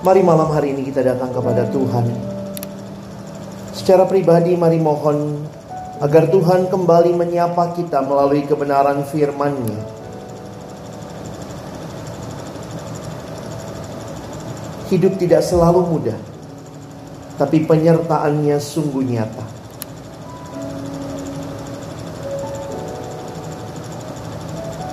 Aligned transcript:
Mari 0.00 0.20
malam 0.20 0.52
hari 0.52 0.76
ini 0.76 0.84
kita 0.84 1.00
datang 1.00 1.32
kepada 1.32 1.64
Tuhan. 1.72 2.12
Secara 3.72 4.04
pribadi 4.04 4.52
mari 4.52 4.76
mohon 4.76 5.48
Agar 6.04 6.28
Tuhan 6.28 6.68
kembali 6.68 7.16
menyapa 7.16 7.72
kita 7.76 8.04
melalui 8.04 8.44
kebenaran 8.44 9.00
firman-Nya. 9.08 9.80
Hidup 14.92 15.16
tidak 15.16 15.40
selalu 15.40 15.88
mudah 15.88 16.20
Tapi 17.40 17.64
penyertaannya 17.64 18.60
sungguh 18.60 19.04
nyata 19.08 19.59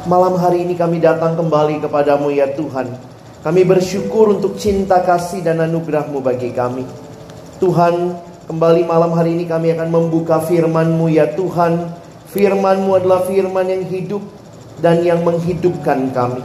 Malam 0.08 0.40
hari 0.40 0.64
ini 0.64 0.72
kami 0.80 1.04
datang 1.04 1.36
kembali 1.36 1.84
kepadamu 1.84 2.32
ya 2.32 2.48
Tuhan. 2.56 2.96
Kami 3.44 3.62
bersyukur 3.68 4.40
untuk 4.40 4.56
cinta 4.56 5.04
kasih 5.04 5.44
dan 5.44 5.60
anugerahmu 5.60 6.24
bagi 6.24 6.56
kami. 6.56 6.88
Tuhan 7.60 8.16
kembali 8.48 8.88
malam 8.88 9.12
hari 9.12 9.36
ini 9.36 9.44
kami 9.44 9.76
akan 9.76 9.92
membuka 9.92 10.40
firmanmu 10.48 11.12
ya 11.12 11.36
Tuhan. 11.36 11.92
Firmanmu 12.32 13.04
adalah 13.04 13.28
firman 13.28 13.68
yang 13.68 13.84
hidup 13.84 14.24
dan 14.80 15.04
yang 15.04 15.28
menghidupkan 15.28 16.16
kami. 16.16 16.40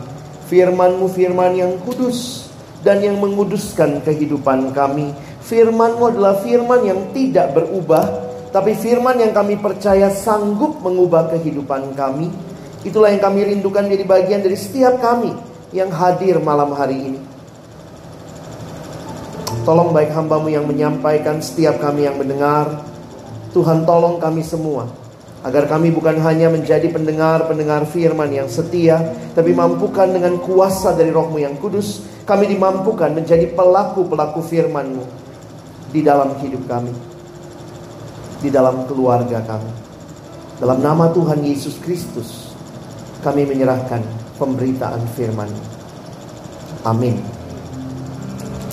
Firmanmu 0.51 1.07
firman 1.15 1.55
yang 1.55 1.79
kudus 1.87 2.51
dan 2.83 2.99
yang 2.99 3.23
menguduskan 3.23 4.03
kehidupan 4.03 4.75
kami. 4.75 5.15
Firmanmu 5.47 6.11
adalah 6.11 6.43
firman 6.43 6.83
yang 6.83 7.15
tidak 7.15 7.55
berubah 7.55 8.35
Tapi 8.53 8.77
firman 8.77 9.17
yang 9.17 9.33
kami 9.33 9.57
percaya 9.57 10.13
sanggup 10.13 10.85
mengubah 10.85 11.33
kehidupan 11.33 11.97
kami 11.97 12.52
Itulah 12.83 13.15
yang 13.15 13.23
kami 13.23 13.47
rindukan 13.47 13.87
jadi 13.87 14.03
bagian 14.03 14.43
dari 14.43 14.59
setiap 14.59 14.99
kami 14.99 15.31
yang 15.71 15.87
hadir 15.95 16.43
malam 16.43 16.75
hari 16.75 17.15
ini. 17.15 17.21
Tolong 19.63 19.95
baik 19.95 20.11
hambamu 20.11 20.51
yang 20.51 20.67
menyampaikan 20.67 21.39
setiap 21.39 21.79
kami 21.79 22.11
yang 22.11 22.19
mendengar. 22.19 22.83
Tuhan 23.55 23.87
tolong 23.87 24.19
kami 24.19 24.43
semua. 24.43 24.91
Agar 25.47 25.71
kami 25.71 25.95
bukan 25.95 26.19
hanya 26.23 26.51
menjadi 26.51 26.91
pendengar-pendengar 26.91 27.87
firman 27.87 28.35
yang 28.35 28.51
setia. 28.51 28.99
Tapi 29.39 29.55
mampukan 29.55 30.11
dengan 30.11 30.43
kuasa 30.43 30.99
dari 30.99 31.15
rohmu 31.15 31.39
yang 31.39 31.55
kudus. 31.63 32.03
Kami 32.27 32.51
dimampukan 32.51 33.15
menjadi 33.15 33.47
pelaku-pelaku 33.55 34.43
firmanmu. 34.43 35.05
Di 35.95 36.03
dalam 36.03 36.35
hidup 36.43 36.67
kami. 36.67 36.91
Di 38.43 38.51
dalam 38.51 38.91
keluarga 38.91 39.39
kami. 39.47 39.71
Dalam 40.59 40.83
nama 40.83 41.07
Tuhan 41.15 41.39
Yesus 41.47 41.79
Kristus 41.79 42.52
kami 43.23 43.47
menyerahkan 43.47 44.03
pemberitaan 44.35 44.99
firman. 45.15 45.47
Amin. 46.83 47.23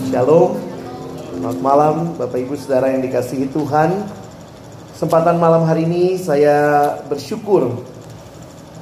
Shalom. 0.10 0.58
Selamat 1.38 1.60
malam 1.62 1.96
Bapak 2.18 2.42
Ibu 2.42 2.58
Saudara 2.58 2.90
yang 2.90 3.06
dikasihi 3.06 3.46
Tuhan. 3.54 4.10
Kesempatan 4.98 5.38
malam 5.38 5.70
hari 5.70 5.86
ini 5.86 6.18
saya 6.18 6.92
bersyukur 7.06 7.78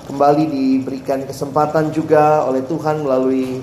kembali 0.07 0.47
diberikan 0.47 1.27
kesempatan 1.27 1.91
juga 1.91 2.47
oleh 2.47 2.63
Tuhan 2.63 3.03
melalui 3.03 3.59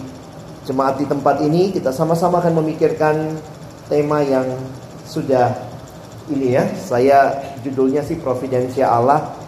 jemaat 0.68 1.00
di 1.00 1.08
tempat 1.08 1.40
ini 1.40 1.72
kita 1.72 1.88
sama-sama 1.88 2.44
akan 2.44 2.60
memikirkan 2.60 3.40
tema 3.88 4.20
yang 4.20 4.46
sudah 5.08 5.56
ini 6.28 6.52
ya. 6.52 6.68
Saya 6.76 7.40
judulnya 7.64 8.04
sih 8.04 8.20
Providensia 8.20 8.92
Allah 8.92 9.43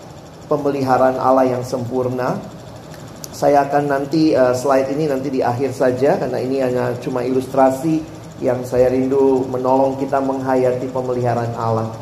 pemeliharaan 0.47 1.19
Allah 1.19 1.47
yang 1.59 1.63
sempurna. 1.63 2.39
Saya 3.37 3.69
akan 3.69 3.85
nanti 3.93 4.33
uh, 4.33 4.57
slide 4.57 4.97
ini 4.97 5.13
nanti 5.13 5.29
di 5.29 5.45
akhir 5.45 5.77
saja 5.77 6.17
karena 6.17 6.41
ini 6.41 6.65
hanya 6.65 6.97
cuma 7.05 7.21
ilustrasi 7.21 8.01
yang 8.41 8.65
saya 8.65 8.89
rindu 8.89 9.45
menolong 9.49 10.01
kita 10.01 10.21
menghayati 10.21 10.89
pemeliharaan 10.89 11.53
Allah. 11.57 11.93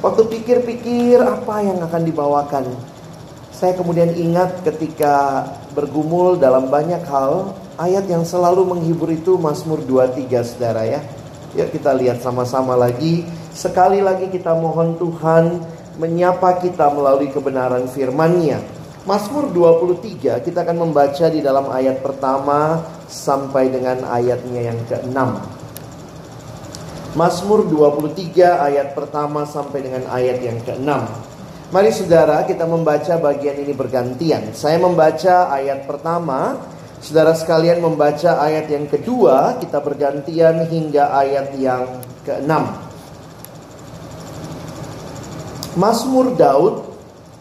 Waktu 0.00 0.22
pikir-pikir 0.32 1.20
apa 1.20 1.60
yang 1.60 1.80
akan 1.84 2.02
dibawakan, 2.04 2.64
saya 3.52 3.76
kemudian 3.76 4.16
ingat 4.16 4.64
ketika 4.64 5.44
bergumul 5.76 6.40
dalam 6.40 6.72
banyak 6.72 7.04
hal, 7.04 7.52
ayat 7.76 8.08
yang 8.08 8.24
selalu 8.24 8.64
menghibur 8.64 9.12
itu 9.12 9.36
Mazmur 9.36 9.84
23 9.84 10.24
Saudara 10.40 10.88
ya. 10.88 11.04
Yuk 11.52 11.68
kita 11.76 11.92
lihat 11.92 12.24
sama-sama 12.24 12.72
lagi. 12.72 13.28
Sekali 13.52 14.00
lagi 14.00 14.32
kita 14.32 14.56
mohon 14.56 14.96
Tuhan 14.96 15.60
menyapa 15.96 16.60
kita 16.62 16.92
melalui 16.92 17.32
kebenaran 17.32 17.88
firman-Nya. 17.90 18.60
Mazmur 19.08 19.48
23 19.48 20.44
kita 20.44 20.60
akan 20.60 20.76
membaca 20.76 21.26
di 21.32 21.40
dalam 21.40 21.72
ayat 21.72 22.04
pertama 22.04 22.84
sampai 23.08 23.72
dengan 23.72 24.04
ayatnya 24.04 24.70
yang 24.70 24.80
ke-6. 24.86 25.18
Mazmur 27.16 27.66
23 27.66 28.70
ayat 28.70 28.94
pertama 28.94 29.42
sampai 29.48 29.82
dengan 29.82 30.06
ayat 30.12 30.38
yang 30.44 30.60
ke-6. 30.62 30.90
Mari 31.70 31.90
saudara 31.94 32.46
kita 32.46 32.66
membaca 32.66 33.14
bagian 33.18 33.62
ini 33.62 33.72
bergantian. 33.74 34.54
Saya 34.54 34.78
membaca 34.78 35.50
ayat 35.54 35.86
pertama, 35.86 36.58
saudara 36.98 37.34
sekalian 37.34 37.78
membaca 37.78 38.42
ayat 38.42 38.66
yang 38.68 38.90
kedua, 38.90 39.58
kita 39.58 39.80
bergantian 39.80 40.66
hingga 40.66 41.14
ayat 41.14 41.54
yang 41.56 41.86
ke-6. 42.26 42.89
Mazmur 45.78 46.34
Daud, 46.34 46.82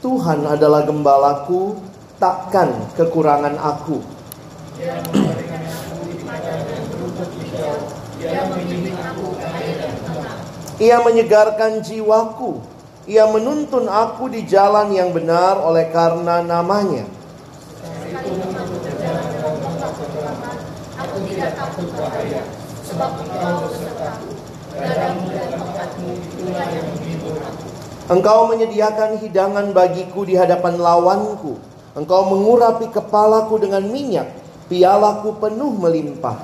Tuhan 0.06 0.46
adalah 0.46 0.86
gembalaku, 0.86 1.82
takkan 2.22 2.86
kekurangan 2.94 3.58
aku. 3.58 4.06
Ia 10.78 10.98
menyegarkan 11.02 11.82
jiwaku. 11.82 12.62
Ia 13.10 13.26
menuntun 13.34 13.90
aku 13.90 14.30
di 14.30 14.46
jalan 14.46 14.94
yang 14.94 15.10
benar 15.10 15.58
oleh 15.58 15.90
karena 15.90 16.46
namanya. 16.46 17.10
Engkau 22.90 23.79
menyediakan 28.50 29.22
hidangan 29.22 29.70
bagiku 29.70 30.26
di 30.26 30.34
hadapan 30.34 30.82
lawanku. 30.82 31.62
Engkau 31.94 32.26
mengurapi 32.26 32.90
kepalaku 32.90 33.62
dengan 33.62 33.86
minyak. 33.86 34.26
Pialaku 34.66 35.38
penuh 35.38 35.74
melimpah. 35.78 36.38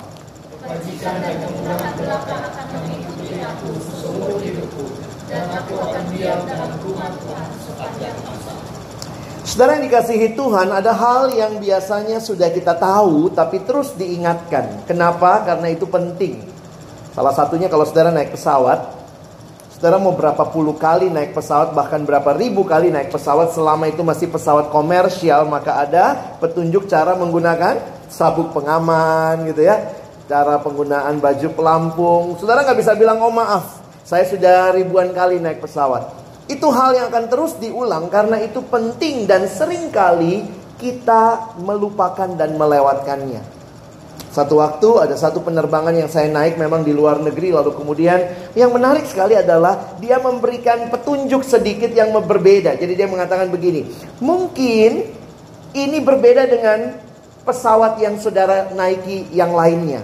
Saudara 9.45 9.77
yang 9.77 9.85
dikasihi 9.87 10.33
Tuhan, 10.33 10.67
ada 10.73 10.91
hal 10.93 11.33
yang 11.33 11.57
biasanya 11.61 12.17
sudah 12.17 12.49
kita 12.49 12.77
tahu 12.77 13.29
tapi 13.33 13.61
terus 13.65 13.93
diingatkan. 13.93 14.85
Kenapa? 14.89 15.45
Karena 15.45 15.69
itu 15.69 15.85
penting. 15.89 16.45
Salah 17.13 17.31
satunya 17.31 17.69
kalau 17.71 17.85
saudara 17.87 18.11
naik 18.11 18.35
pesawat, 18.35 19.04
saudara 19.85 20.01
mau 20.01 20.17
berapa 20.17 20.49
puluh 20.49 20.73
kali 20.81 21.13
naik 21.13 21.37
pesawat, 21.37 21.77
bahkan 21.77 22.01
berapa 22.01 22.33
ribu 22.33 22.65
kali 22.65 22.89
naik 22.89 23.13
pesawat, 23.13 23.53
selama 23.53 23.85
itu 23.85 24.01
masih 24.01 24.33
pesawat 24.33 24.73
komersial, 24.73 25.45
maka 25.45 25.77
ada 25.77 26.33
petunjuk 26.41 26.89
cara 26.89 27.13
menggunakan 27.13 27.77
sabuk 28.09 28.49
pengaman 28.49 29.45
gitu 29.45 29.61
ya. 29.61 29.77
Cara 30.25 30.57
penggunaan 30.57 31.21
baju 31.21 31.47
pelampung. 31.53 32.33
Saudara 32.41 32.65
nggak 32.65 32.81
bisa 32.81 32.97
bilang, 32.97 33.21
oh 33.21 33.29
maaf, 33.29 33.77
saya 34.01 34.25
sudah 34.25 34.73
ribuan 34.73 35.13
kali 35.13 35.37
naik 35.37 35.61
pesawat. 35.61 36.09
Itu 36.49 36.73
hal 36.73 36.97
yang 36.97 37.13
akan 37.13 37.29
terus 37.29 37.53
diulang 37.61 38.09
karena 38.09 38.41
itu 38.41 38.65
penting 38.65 39.29
dan 39.29 39.45
sering 39.45 39.93
kali 39.93 40.49
kita 40.81 41.53
melupakan 41.61 42.33
dan 42.33 42.57
melewatkannya. 42.57 43.54
Satu 44.35 44.59
waktu 44.59 44.89
ada 44.99 45.15
satu 45.15 45.39
penerbangan 45.39 45.95
yang 45.95 46.11
saya 46.11 46.27
naik 46.27 46.59
memang 46.59 46.83
di 46.83 46.91
luar 46.91 47.23
negeri 47.23 47.55
lalu 47.55 47.71
kemudian 47.71 48.51
yang 48.51 48.67
menarik 48.75 49.07
sekali 49.07 49.31
adalah 49.31 49.95
dia 49.95 50.19
memberikan 50.19 50.91
petunjuk 50.91 51.39
sedikit 51.47 51.87
yang 51.95 52.11
berbeda. 52.11 52.75
Jadi 52.75 52.99
dia 52.99 53.07
mengatakan 53.07 53.47
begini, 53.47 53.87
mungkin 54.19 55.07
ini 55.71 55.97
berbeda 56.03 56.51
dengan 56.51 56.99
pesawat 57.47 57.95
yang 58.03 58.19
saudara 58.19 58.75
naiki 58.75 59.31
yang 59.31 59.55
lainnya. 59.55 60.03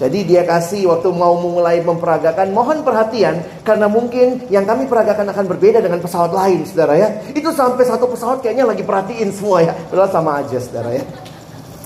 Jadi 0.00 0.24
dia 0.24 0.48
kasih 0.48 0.88
waktu 0.88 1.12
mau 1.12 1.36
mulai 1.36 1.84
memperagakan, 1.84 2.48
mohon 2.48 2.80
perhatian 2.80 3.44
karena 3.60 3.92
mungkin 3.92 4.48
yang 4.48 4.64
kami 4.64 4.88
peragakan 4.88 5.28
akan 5.36 5.44
berbeda 5.52 5.84
dengan 5.84 6.00
pesawat 6.00 6.32
lain, 6.32 6.64
saudara 6.64 6.96
ya. 6.96 7.08
Itu 7.36 7.52
sampai 7.52 7.84
satu 7.84 8.08
pesawat 8.08 8.40
kayaknya 8.40 8.72
lagi 8.72 8.80
perhatiin 8.80 9.28
semua 9.36 9.60
ya, 9.60 9.76
padahal 9.92 10.08
sama 10.08 10.40
aja, 10.40 10.56
saudara 10.56 10.96
ya. 10.96 11.04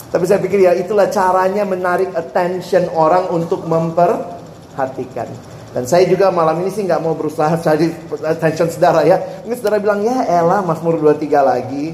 Tapi 0.07 0.25
saya 0.25 0.39
pikir 0.39 0.63
ya 0.63 0.73
itulah 0.79 1.11
caranya 1.11 1.67
menarik 1.67 2.15
attention 2.15 2.87
orang 2.95 3.27
untuk 3.35 3.67
memperhatikan. 3.67 5.27
Dan 5.77 5.85
saya 5.85 6.09
juga 6.09 6.33
malam 6.33 6.65
ini 6.65 6.73
sih 6.73 6.87
nggak 6.89 7.03
mau 7.05 7.13
berusaha 7.13 7.53
cari 7.61 7.91
attention 8.25 8.71
saudara 8.73 9.05
ya. 9.05 9.21
Mungkin 9.45 9.59
saudara 9.61 9.77
bilang 9.77 10.01
ya 10.01 10.25
elah 10.25 10.65
Mazmur 10.65 10.97
23 10.97 11.29
lagi. 11.43 11.93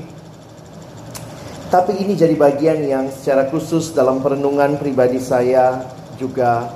Tapi 1.73 2.05
ini 2.05 2.13
jadi 2.13 2.37
bagian 2.37 2.85
yang 2.85 3.09
secara 3.09 3.49
khusus 3.49 3.97
dalam 3.97 4.21
perenungan 4.21 4.77
pribadi 4.77 5.17
saya 5.17 5.89
juga 6.21 6.69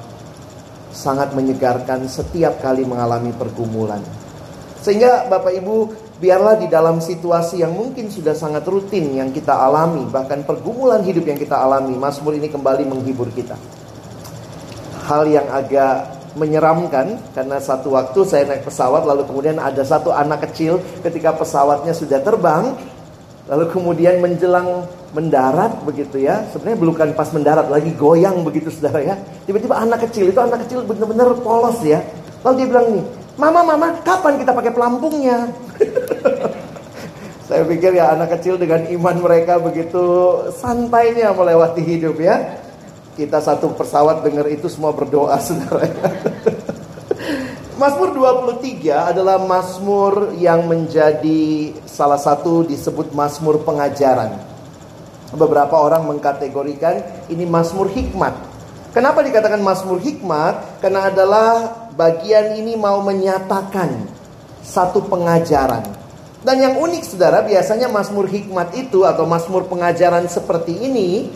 sangat 0.88 1.36
menyegarkan 1.36 2.08
setiap 2.08 2.64
kali 2.64 2.88
mengalami 2.88 3.30
pergumulan. 3.36 4.00
Sehingga 4.80 5.28
Bapak 5.28 5.52
Ibu, 5.52 6.05
biarlah 6.16 6.56
di 6.56 6.66
dalam 6.66 7.00
situasi 7.00 7.60
yang 7.60 7.76
mungkin 7.76 8.08
sudah 8.08 8.32
sangat 8.32 8.64
rutin 8.64 9.12
yang 9.16 9.30
kita 9.32 9.52
alami, 9.52 10.08
bahkan 10.08 10.40
pergumulan 10.42 11.04
hidup 11.04 11.28
yang 11.28 11.36
kita 11.36 11.56
alami, 11.56 11.92
Mazmur 11.96 12.36
ini 12.36 12.48
kembali 12.48 12.84
menghibur 12.88 13.28
kita. 13.32 13.56
Hal 15.06 15.28
yang 15.28 15.46
agak 15.52 16.16
menyeramkan 16.36 17.16
karena 17.32 17.56
satu 17.56 17.96
waktu 17.96 18.20
saya 18.28 18.44
naik 18.44 18.68
pesawat 18.68 19.08
lalu 19.08 19.24
kemudian 19.24 19.56
ada 19.56 19.80
satu 19.80 20.12
anak 20.12 20.44
kecil 20.50 20.76
ketika 21.00 21.32
pesawatnya 21.32 21.96
sudah 21.96 22.20
terbang 22.20 22.76
lalu 23.48 23.64
kemudian 23.72 24.20
menjelang 24.20 24.84
mendarat 25.16 25.72
begitu 25.88 26.20
ya. 26.20 26.44
Sebenarnya 26.52 26.76
bukan 26.76 27.08
pas 27.16 27.32
mendarat 27.32 27.72
lagi 27.72 27.88
goyang 27.96 28.44
begitu 28.44 28.68
saudara 28.68 29.00
ya. 29.00 29.16
Tiba-tiba 29.48 29.80
anak 29.80 30.04
kecil 30.10 30.28
itu 30.28 30.40
anak 30.42 30.68
kecil 30.68 30.84
benar-benar 30.84 31.32
polos 31.40 31.80
ya. 31.80 32.04
Lalu 32.44 32.54
dia 32.60 32.66
bilang 32.68 32.86
nih, 32.92 33.04
Mama, 33.36 33.60
mama, 33.60 34.00
kapan 34.00 34.40
kita 34.40 34.56
pakai 34.56 34.72
pelampungnya? 34.72 35.52
Saya 37.46 37.68
pikir 37.68 37.92
ya 37.92 38.16
anak 38.16 38.40
kecil 38.40 38.56
dengan 38.56 38.88
iman 38.88 39.16
mereka 39.20 39.60
begitu 39.60 40.02
santainya 40.56 41.36
melewati 41.36 41.84
hidup 41.84 42.16
ya. 42.16 42.64
Kita 43.12 43.44
satu 43.44 43.76
pesawat 43.76 44.24
dengar 44.24 44.48
itu 44.48 44.72
semua 44.72 44.96
berdoa 44.96 45.36
saudara. 45.44 45.84
Mazmur 47.76 48.16
23 48.16 49.12
adalah 49.12 49.36
Mazmur 49.36 50.32
yang 50.40 50.64
menjadi 50.64 51.76
salah 51.84 52.16
satu 52.16 52.64
disebut 52.64 53.12
Mazmur 53.12 53.60
pengajaran. 53.68 54.32
Beberapa 55.36 55.76
orang 55.76 56.08
mengkategorikan 56.08 57.28
ini 57.28 57.44
Mazmur 57.44 57.92
hikmat. 57.92 58.32
Kenapa 58.96 59.20
dikatakan 59.20 59.60
Mazmur 59.60 60.00
hikmat? 60.00 60.80
Karena 60.80 61.12
adalah 61.12 61.85
bagian 61.96 62.52
ini 62.54 62.76
mau 62.76 63.00
menyatakan 63.00 64.06
satu 64.60 65.08
pengajaran. 65.08 65.82
Dan 66.44 66.62
yang 66.62 66.78
unik 66.78 67.02
saudara, 67.02 67.42
biasanya 67.42 67.90
Mazmur 67.90 68.30
hikmat 68.30 68.76
itu 68.78 69.02
atau 69.02 69.26
Mazmur 69.26 69.66
pengajaran 69.66 70.28
seperti 70.30 70.78
ini, 70.78 71.32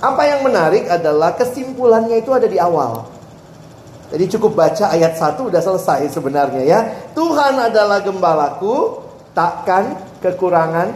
apa 0.00 0.24
yang 0.24 0.40
menarik 0.46 0.88
adalah 0.88 1.36
kesimpulannya 1.36 2.22
itu 2.22 2.32
ada 2.32 2.48
di 2.48 2.56
awal. 2.56 3.04
Jadi 4.08 4.24
cukup 4.38 4.54
baca 4.56 4.94
ayat 4.94 5.18
1 5.18 5.50
udah 5.50 5.60
selesai 5.60 6.06
sebenarnya 6.14 6.62
ya. 6.64 6.80
Tuhan 7.12 7.58
adalah 7.58 8.00
gembalaku, 8.00 9.02
takkan 9.34 9.98
kekurangan 10.22 10.94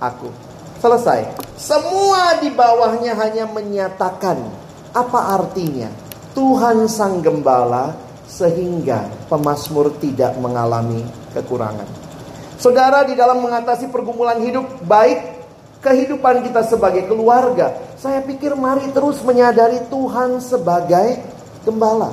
aku. 0.00 0.32
Selesai. 0.80 1.28
Semua 1.54 2.40
di 2.40 2.50
bawahnya 2.50 3.14
hanya 3.20 3.46
menyatakan 3.46 4.42
apa 4.90 5.20
artinya. 5.38 5.92
Tuhan 6.34 6.90
sang 6.90 7.22
gembala 7.22 8.03
sehingga 8.34 9.06
pemazmur 9.30 9.94
tidak 10.02 10.34
mengalami 10.42 11.06
kekurangan. 11.30 11.86
Saudara 12.58 13.06
di 13.06 13.14
dalam 13.14 13.38
mengatasi 13.38 13.94
pergumulan 13.94 14.42
hidup 14.42 14.66
baik 14.82 15.38
kehidupan 15.78 16.42
kita 16.42 16.66
sebagai 16.66 17.06
keluarga, 17.06 17.78
saya 17.94 18.18
pikir 18.26 18.58
mari 18.58 18.90
terus 18.90 19.22
menyadari 19.22 19.78
Tuhan 19.86 20.42
sebagai 20.42 21.22
gembala. 21.62 22.10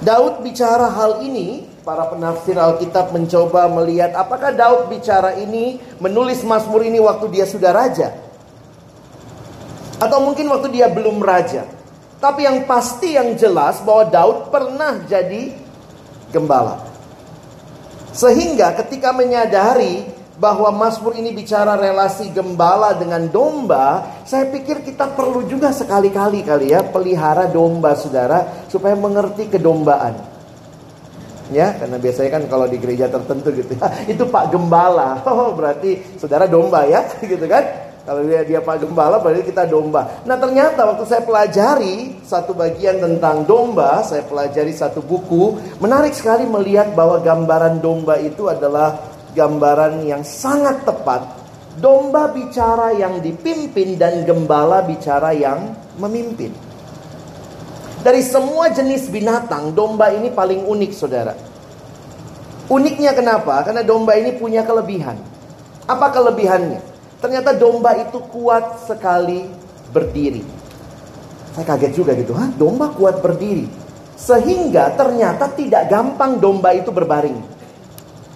Daud 0.00 0.40
bicara 0.40 0.88
hal 0.88 1.20
ini, 1.24 1.64
para 1.84 2.08
penafsir 2.08 2.56
Alkitab 2.56 3.12
mencoba 3.12 3.68
melihat 3.68 4.16
apakah 4.16 4.52
Daud 4.56 4.88
bicara 4.88 5.36
ini 5.36 5.80
menulis 6.00 6.40
Mazmur 6.40 6.80
ini 6.84 6.96
waktu 7.00 7.28
dia 7.28 7.44
sudah 7.44 7.72
raja. 7.72 8.12
Atau 10.00 10.24
mungkin 10.24 10.48
waktu 10.48 10.72
dia 10.72 10.88
belum 10.88 11.20
raja. 11.20 11.64
Tapi 12.24 12.48
yang 12.48 12.64
pasti 12.64 13.20
yang 13.20 13.36
jelas 13.36 13.84
bahwa 13.84 14.08
Daud 14.08 14.48
pernah 14.48 14.96
jadi 15.04 15.52
gembala. 16.32 16.80
Sehingga 18.16 18.72
ketika 18.80 19.12
menyadari 19.12 20.08
bahwa 20.40 20.72
Mazmur 20.72 21.20
ini 21.20 21.36
bicara 21.36 21.76
relasi 21.76 22.32
gembala 22.32 22.96
dengan 22.96 23.28
domba, 23.28 24.16
saya 24.24 24.48
pikir 24.48 24.80
kita 24.80 25.12
perlu 25.12 25.44
juga 25.44 25.68
sekali-kali 25.68 26.40
kali 26.40 26.72
ya 26.72 26.80
pelihara 26.80 27.44
domba 27.44 27.92
saudara 27.92 28.64
supaya 28.72 28.96
mengerti 28.96 29.52
kedombaan. 29.52 30.32
Ya, 31.52 31.76
karena 31.76 32.00
biasanya 32.00 32.40
kan 32.40 32.42
kalau 32.48 32.64
di 32.64 32.80
gereja 32.80 33.04
tertentu 33.12 33.52
gitu 33.52 33.76
ya, 33.76 33.92
itu 34.16 34.24
Pak 34.24 34.48
Gembala. 34.48 35.20
Oh, 35.28 35.52
berarti 35.52 36.16
saudara 36.16 36.48
domba 36.48 36.88
ya, 36.88 37.04
gitu 37.20 37.44
kan? 37.44 37.83
Kalau 38.04 38.20
dia, 38.20 38.44
dia 38.44 38.60
Pak 38.60 38.84
Gembala 38.84 39.16
berarti 39.16 39.48
kita 39.48 39.64
domba. 39.64 40.20
Nah 40.28 40.36
ternyata 40.36 40.84
waktu 40.84 41.08
saya 41.08 41.24
pelajari 41.24 42.20
satu 42.20 42.52
bagian 42.52 43.00
tentang 43.00 43.48
domba, 43.48 44.04
saya 44.04 44.20
pelajari 44.28 44.76
satu 44.76 45.00
buku, 45.00 45.56
menarik 45.80 46.12
sekali 46.12 46.44
melihat 46.44 46.92
bahwa 46.92 47.24
gambaran 47.24 47.80
domba 47.80 48.20
itu 48.20 48.44
adalah 48.44 49.00
gambaran 49.32 50.04
yang 50.04 50.20
sangat 50.20 50.84
tepat. 50.84 51.24
Domba 51.80 52.28
bicara 52.30 52.92
yang 52.92 53.24
dipimpin 53.24 53.96
dan 53.96 54.22
gembala 54.28 54.84
bicara 54.84 55.32
yang 55.32 55.72
memimpin. 55.96 56.52
Dari 58.04 58.20
semua 58.20 58.68
jenis 58.68 59.08
binatang, 59.08 59.72
domba 59.72 60.12
ini 60.12 60.28
paling 60.28 60.68
unik 60.68 60.92
saudara. 60.92 61.32
Uniknya 62.68 63.16
kenapa? 63.16 63.64
Karena 63.64 63.80
domba 63.80 64.12
ini 64.12 64.36
punya 64.36 64.60
kelebihan. 64.60 65.16
Apa 65.88 66.12
kelebihannya? 66.12 66.93
Ternyata 67.24 67.56
domba 67.56 67.96
itu 67.96 68.20
kuat 68.28 68.84
sekali 68.84 69.48
berdiri. 69.88 70.44
Saya 71.56 71.64
kaget 71.64 71.96
juga 71.96 72.12
gitu, 72.12 72.36
hah 72.36 72.52
domba 72.52 72.92
kuat 72.92 73.24
berdiri. 73.24 73.64
Sehingga 74.12 74.92
ternyata 74.92 75.48
tidak 75.56 75.88
gampang 75.88 76.36
domba 76.36 76.76
itu 76.76 76.92
berbaring. 76.92 77.40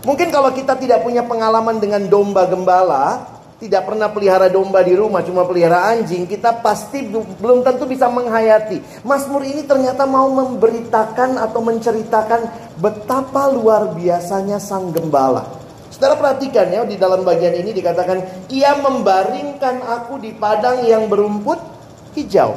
Mungkin 0.08 0.32
kalau 0.32 0.56
kita 0.56 0.80
tidak 0.80 1.04
punya 1.04 1.20
pengalaman 1.20 1.76
dengan 1.76 2.08
domba 2.08 2.48
gembala, 2.48 3.28
tidak 3.60 3.90
pernah 3.90 4.08
pelihara 4.08 4.48
domba 4.48 4.80
di 4.80 4.96
rumah, 4.96 5.20
cuma 5.20 5.42
pelihara 5.44 5.92
anjing, 5.92 6.24
kita 6.24 6.62
pasti 6.64 7.04
belum 7.12 7.66
tentu 7.66 7.84
bisa 7.90 8.08
menghayati. 8.08 9.02
Mazmur 9.04 9.44
ini 9.44 9.66
ternyata 9.66 10.06
mau 10.08 10.32
memberitakan 10.32 11.36
atau 11.36 11.60
menceritakan 11.60 12.72
betapa 12.80 13.52
luar 13.52 13.92
biasanya 13.98 14.62
sang 14.62 14.94
gembala. 14.94 15.57
Saudara 15.98 16.14
perhatikan 16.14 16.70
ya, 16.70 16.86
di 16.86 16.94
dalam 16.94 17.26
bagian 17.26 17.58
ini 17.58 17.74
dikatakan, 17.74 18.46
ia 18.54 18.78
membaringkan 18.78 19.82
aku 19.82 20.22
di 20.22 20.30
padang 20.30 20.86
yang 20.86 21.10
berumput 21.10 21.58
hijau. 22.14 22.54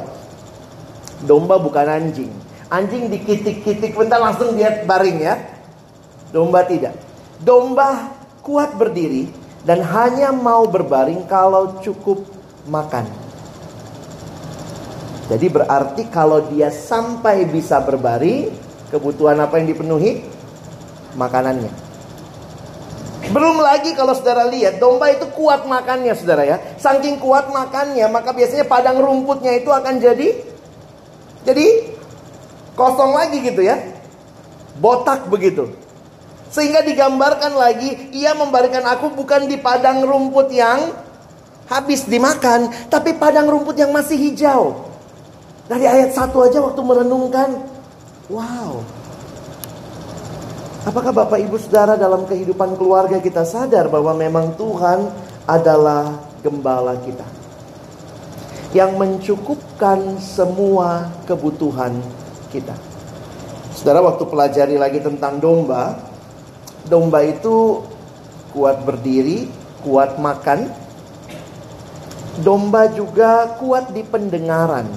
Domba 1.26 1.58
bukan 1.58 1.90
anjing. 1.90 2.30
Anjing 2.70 3.10
dikitik-kitik 3.10 3.98
bentar 3.98 4.22
langsung 4.22 4.54
dia 4.54 4.86
baring 4.86 5.18
ya. 5.18 5.42
Domba 6.30 6.62
tidak. 6.70 6.94
Domba 7.42 8.14
kuat 8.46 8.78
berdiri 8.78 9.26
dan 9.66 9.82
hanya 9.90 10.30
mau 10.30 10.62
berbaring 10.70 11.26
kalau 11.26 11.82
cukup 11.82 12.22
makan. 12.70 13.10
Jadi 15.26 15.46
berarti 15.50 16.06
kalau 16.14 16.46
dia 16.46 16.70
sampai 16.70 17.42
bisa 17.50 17.82
berbaring, 17.82 18.54
kebutuhan 18.94 19.42
apa 19.42 19.58
yang 19.58 19.66
dipenuhi? 19.74 20.22
Makanannya. 21.18 21.91
Belum 23.30 23.62
lagi 23.62 23.94
kalau 23.94 24.18
saudara 24.18 24.50
lihat, 24.50 24.82
domba 24.82 25.06
itu 25.14 25.30
kuat 25.30 25.62
makannya 25.62 26.10
saudara 26.18 26.42
ya. 26.42 26.58
Saking 26.80 27.22
kuat 27.22 27.54
makannya, 27.54 28.10
maka 28.10 28.34
biasanya 28.34 28.66
padang 28.66 28.98
rumputnya 28.98 29.54
itu 29.54 29.70
akan 29.70 30.02
jadi 30.02 30.34
jadi 31.46 31.66
kosong 32.74 33.14
lagi 33.14 33.38
gitu 33.46 33.62
ya. 33.62 33.78
Botak 34.82 35.30
begitu. 35.30 35.70
Sehingga 36.52 36.84
digambarkan 36.84 37.54
lagi, 37.56 38.12
ia 38.12 38.34
memberikan 38.34 38.84
aku 38.84 39.14
bukan 39.14 39.48
di 39.48 39.56
padang 39.56 40.04
rumput 40.04 40.52
yang 40.52 40.92
habis 41.70 42.04
dimakan, 42.04 42.68
tapi 42.92 43.16
padang 43.16 43.48
rumput 43.48 43.78
yang 43.78 43.88
masih 43.94 44.20
hijau. 44.20 44.84
Dari 45.70 45.88
ayat 45.88 46.12
satu 46.12 46.44
aja 46.44 46.60
waktu 46.60 46.80
merenungkan, 46.84 47.56
wow. 48.28 48.84
Apakah 50.82 51.14
Bapak 51.14 51.38
Ibu 51.38 51.62
Saudara 51.62 51.94
dalam 51.94 52.26
kehidupan 52.26 52.74
keluarga 52.74 53.22
kita 53.22 53.46
sadar 53.46 53.86
bahwa 53.86 54.18
memang 54.18 54.58
Tuhan 54.58 55.14
adalah 55.46 56.18
gembala 56.42 56.98
kita. 56.98 57.22
Yang 58.74 58.90
mencukupkan 58.98 60.18
semua 60.18 61.06
kebutuhan 61.22 61.94
kita. 62.50 62.74
Saudara 63.78 64.02
waktu 64.02 64.26
pelajari 64.26 64.74
lagi 64.74 64.98
tentang 64.98 65.38
domba, 65.38 66.02
domba 66.90 67.22
itu 67.22 67.86
kuat 68.50 68.82
berdiri, 68.82 69.46
kuat 69.86 70.18
makan. 70.18 70.66
Domba 72.42 72.90
juga 72.90 73.54
kuat 73.54 73.94
di 73.94 74.02
pendengaran. 74.02 74.90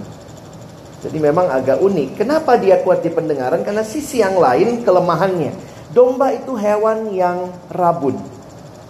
Jadi 1.05 1.17
memang 1.21 1.45
agak 1.45 1.77
unik. 1.77 2.25
Kenapa 2.25 2.57
dia 2.57 2.81
kuat 2.81 3.05
di 3.05 3.13
pendengaran? 3.13 3.61
Karena 3.61 3.85
sisi 3.85 4.25
yang 4.25 4.41
lain 4.41 4.81
kelemahannya. 4.81 5.74
Domba 5.95 6.35
itu 6.35 6.59
hewan 6.59 7.07
yang 7.15 7.55
rabun. 7.71 8.19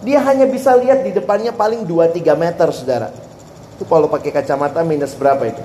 Dia 0.02 0.18
hanya 0.26 0.42
bisa 0.42 0.74
lihat 0.74 1.06
di 1.06 1.14
depannya 1.14 1.54
paling 1.54 1.86
2-3 1.86 2.34
meter, 2.34 2.66
saudara. 2.74 3.14
Itu 3.78 3.86
kalau 3.86 4.10
pakai 4.10 4.34
kacamata 4.34 4.82
minus 4.82 5.14
berapa 5.14 5.46
itu? 5.46 5.62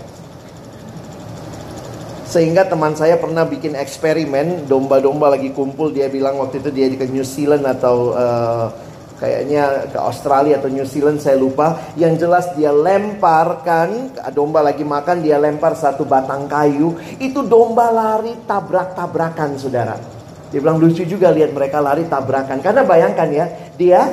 Sehingga 2.30 2.70
teman 2.70 2.94
saya 2.94 3.18
pernah 3.18 3.42
bikin 3.42 3.74
eksperimen 3.74 4.70
domba-domba 4.70 5.34
lagi 5.34 5.50
kumpul 5.50 5.90
dia 5.90 6.08
bilang 6.14 6.38
waktu 6.40 6.62
itu 6.62 6.70
dia 6.70 6.88
di 6.88 6.96
ke 6.96 7.10
New 7.10 7.26
Zealand 7.26 7.66
atau 7.66 8.14
uh, 8.14 8.72
kayaknya 9.18 9.90
ke 9.92 9.98
Australia 9.98 10.62
atau 10.62 10.70
New 10.70 10.86
Zealand 10.86 11.26
saya 11.26 11.42
lupa. 11.42 11.90
Yang 11.98 12.30
jelas 12.30 12.46
dia 12.54 12.70
lemparkan 12.70 14.14
domba 14.30 14.62
lagi 14.62 14.86
makan 14.86 15.26
dia 15.26 15.42
lempar 15.42 15.74
satu 15.74 16.06
batang 16.06 16.46
kayu 16.46 16.94
itu 17.18 17.42
domba 17.42 17.90
lari 17.90 18.38
tabrak-tabrakan 18.46 19.58
saudara. 19.58 20.21
Dia 20.52 20.60
bilang 20.60 20.84
lucu 20.84 21.08
juga 21.08 21.32
lihat 21.32 21.56
mereka 21.56 21.80
lari 21.80 22.04
tabrakan 22.12 22.60
karena 22.60 22.84
bayangkan 22.84 23.30
ya 23.32 23.46
dia 23.80 24.04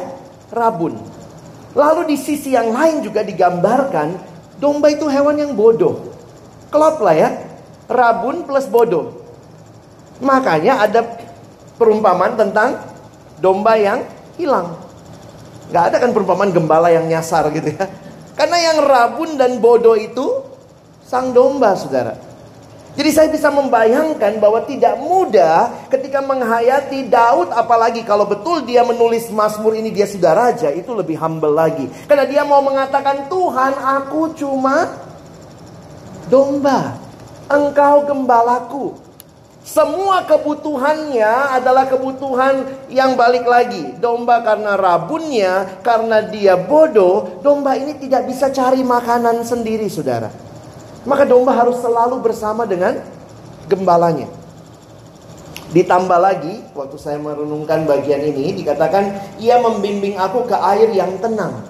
rabun. 0.55 0.95
Lalu 1.75 2.15
di 2.15 2.17
sisi 2.17 2.55
yang 2.55 2.71
lain 2.71 3.03
juga 3.03 3.27
digambarkan 3.27 4.15
domba 4.63 4.89
itu 4.89 5.11
hewan 5.11 5.35
yang 5.35 5.53
bodoh. 5.59 6.15
Klop 6.71 7.03
lah 7.03 7.17
ya 7.19 7.29
rabun 7.91 8.47
plus 8.47 8.71
bodoh. 8.71 9.19
Makanya 10.23 10.87
ada 10.87 11.01
perumpamaan 11.75 12.39
tentang 12.39 12.79
domba 13.43 13.75
yang 13.75 14.07
hilang. 14.39 14.79
Gak 15.75 15.93
ada 15.93 15.97
kan 16.01 16.11
perumpamaan 16.15 16.55
gembala 16.55 16.89
yang 16.95 17.07
nyasar 17.11 17.51
gitu 17.51 17.75
ya. 17.75 17.87
Karena 18.39 18.59
yang 18.63 18.79
rabun 18.87 19.35
dan 19.35 19.59
bodoh 19.59 19.99
itu 19.99 20.47
sang 21.03 21.35
domba 21.35 21.75
saudara. 21.75 22.28
Jadi 22.99 23.15
saya 23.15 23.31
bisa 23.31 23.47
membayangkan 23.55 24.43
bahwa 24.43 24.59
tidak 24.67 24.99
mudah 24.99 25.87
ketika 25.87 26.19
menghayati 26.19 27.07
Daud 27.07 27.55
apalagi 27.55 28.03
kalau 28.03 28.27
betul 28.27 28.67
dia 28.67 28.83
menulis 28.83 29.31
Mazmur 29.31 29.79
ini 29.79 29.95
dia 29.95 30.03
sudah 30.03 30.35
raja 30.35 30.67
itu 30.75 30.91
lebih 30.91 31.15
humble 31.15 31.55
lagi. 31.55 31.87
Karena 32.11 32.27
dia 32.27 32.43
mau 32.43 32.59
mengatakan 32.59 33.31
Tuhan 33.31 33.79
aku 33.79 34.35
cuma 34.35 34.99
domba. 36.27 36.99
Engkau 37.47 38.03
gembalaku. 38.03 38.99
Semua 39.63 40.27
kebutuhannya 40.27 41.55
adalah 41.55 41.87
kebutuhan 41.87 42.67
yang 42.91 43.15
balik 43.15 43.47
lagi. 43.47 43.95
Domba 44.03 44.43
karena 44.43 44.75
rabunnya, 44.75 45.79
karena 45.87 46.25
dia 46.25 46.59
bodoh, 46.59 47.39
domba 47.47 47.79
ini 47.79 47.95
tidak 47.95 48.27
bisa 48.27 48.51
cari 48.51 48.83
makanan 48.83 49.47
sendiri, 49.47 49.87
saudara. 49.87 50.48
Maka 51.09 51.25
domba 51.25 51.57
harus 51.57 51.81
selalu 51.81 52.21
bersama 52.21 52.69
dengan 52.69 53.01
gembalanya. 53.65 54.29
Ditambah 55.73 56.21
lagi, 56.21 56.65
waktu 56.77 56.97
saya 57.01 57.17
merenungkan 57.17 57.89
bagian 57.89 58.21
ini, 58.25 58.53
dikatakan, 58.57 59.37
ia 59.41 59.57
membimbing 59.57 60.21
aku 60.21 60.45
ke 60.45 60.57
air 60.57 60.93
yang 60.93 61.17
tenang. 61.21 61.65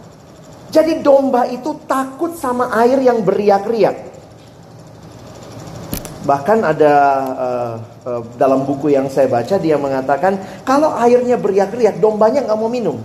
Jadi 0.75 1.01
domba 1.03 1.47
itu 1.47 1.75
takut 1.87 2.35
sama 2.35 2.71
air 2.83 2.99
yang 2.99 3.23
beriak-riak. 3.23 4.11
Bahkan 6.29 6.59
ada 6.61 6.95
uh, 7.33 7.75
uh, 8.05 8.23
dalam 8.37 8.69
buku 8.69 8.93
yang 8.93 9.09
saya 9.09 9.33
baca 9.33 9.57
dia 9.57 9.81
mengatakan 9.81 10.37
kalau 10.61 10.93
airnya 11.01 11.41
beriak-riak 11.41 11.97
dombanya 12.05 12.45
nggak 12.45 12.59
mau 12.59 12.69
minum. 12.69 13.01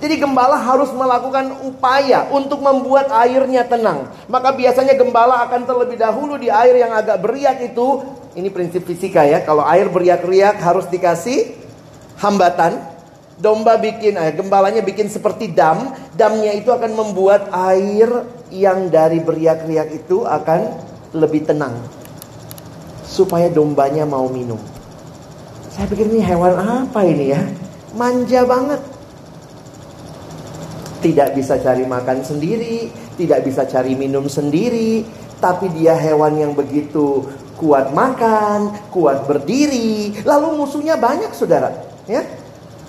Jadi 0.00 0.16
gembala 0.16 0.56
harus 0.56 0.88
melakukan 0.96 1.60
upaya 1.60 2.24
untuk 2.32 2.64
membuat 2.64 3.12
airnya 3.12 3.68
tenang. 3.68 4.08
Maka 4.32 4.56
biasanya 4.56 4.96
gembala 4.96 5.44
akan 5.44 5.68
terlebih 5.68 6.00
dahulu 6.00 6.40
di 6.40 6.48
air 6.48 6.80
yang 6.80 6.96
agak 6.96 7.20
beriak 7.20 7.60
itu. 7.60 8.00
Ini 8.32 8.48
prinsip 8.48 8.88
fisika 8.88 9.28
ya. 9.28 9.44
Kalau 9.44 9.60
air 9.60 9.92
beriak-riak 9.92 10.56
harus 10.56 10.88
dikasih 10.88 11.52
hambatan. 12.16 12.80
Domba 13.40 13.80
bikin, 13.80 14.20
eh, 14.20 14.32
gembalanya 14.36 14.80
bikin 14.80 15.08
seperti 15.08 15.52
dam. 15.52 15.92
Damnya 16.16 16.56
itu 16.56 16.72
akan 16.72 16.92
membuat 16.96 17.52
air 17.52 18.08
yang 18.52 18.88
dari 18.88 19.20
beriak-riak 19.20 20.00
itu 20.00 20.24
akan 20.24 20.76
lebih 21.12 21.44
tenang 21.44 21.76
supaya 23.04 23.50
dombanya 23.50 24.06
mau 24.06 24.30
minum. 24.30 24.58
Saya 25.72 25.86
pikir 25.90 26.06
ini 26.08 26.22
hewan 26.22 26.54
apa 26.56 27.00
ini 27.02 27.34
ya? 27.34 27.42
Manja 27.96 28.46
banget. 28.46 28.99
Tidak 31.00 31.32
bisa 31.32 31.56
cari 31.56 31.88
makan 31.88 32.20
sendiri, 32.20 32.92
tidak 33.16 33.40
bisa 33.48 33.64
cari 33.64 33.96
minum 33.96 34.28
sendiri, 34.28 35.00
tapi 35.40 35.72
dia 35.72 35.96
hewan 35.96 36.36
yang 36.36 36.52
begitu 36.52 37.24
kuat 37.56 37.92
makan, 37.92 38.92
kuat 38.92 39.24
berdiri, 39.24 40.20
lalu 40.24 40.60
musuhnya 40.60 40.96
banyak 41.00 41.32
saudara, 41.32 41.72
ya. 42.08 42.24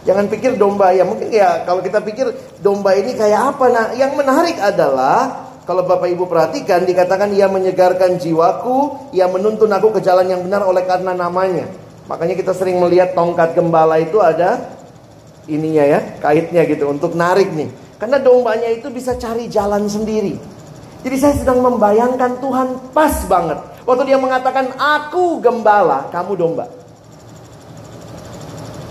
Jangan 0.02 0.28
pikir 0.34 0.58
domba 0.58 0.90
ya 0.98 1.06
mungkin 1.06 1.30
ya 1.30 1.62
kalau 1.62 1.86
kita 1.86 2.02
pikir 2.02 2.34
domba 2.58 2.98
ini 2.98 3.14
kayak 3.14 3.54
apa 3.54 3.66
nah 3.70 3.86
yang 3.94 4.18
menarik 4.18 4.58
adalah 4.58 5.46
kalau 5.62 5.86
Bapak 5.86 6.10
Ibu 6.10 6.26
perhatikan 6.26 6.90
dikatakan 6.90 7.30
ia 7.38 7.46
menyegarkan 7.46 8.18
jiwaku, 8.18 9.08
ia 9.14 9.30
menuntun 9.30 9.70
aku 9.70 9.94
ke 9.94 10.02
jalan 10.02 10.26
yang 10.26 10.42
benar 10.42 10.66
oleh 10.66 10.82
karena 10.90 11.14
namanya. 11.14 11.70
Makanya 12.10 12.34
kita 12.34 12.52
sering 12.58 12.82
melihat 12.82 13.14
tongkat 13.14 13.54
gembala 13.54 14.02
itu 14.02 14.18
ada 14.20 14.74
ininya 15.46 15.86
ya, 15.86 16.00
kaitnya 16.18 16.66
gitu 16.66 16.90
untuk 16.90 17.14
narik 17.14 17.54
nih. 17.54 17.70
Karena 18.02 18.18
dombanya 18.18 18.66
itu 18.74 18.90
bisa 18.90 19.14
cari 19.14 19.46
jalan 19.46 19.86
sendiri. 19.86 20.34
Jadi 21.06 21.16
saya 21.22 21.38
sedang 21.38 21.62
membayangkan 21.62 22.42
Tuhan 22.42 22.90
pas 22.98 23.14
banget. 23.30 23.62
Waktu 23.86 24.10
dia 24.10 24.18
mengatakan 24.18 24.74
aku 24.74 25.38
gembala, 25.38 26.10
kamu 26.10 26.34
domba. 26.34 26.66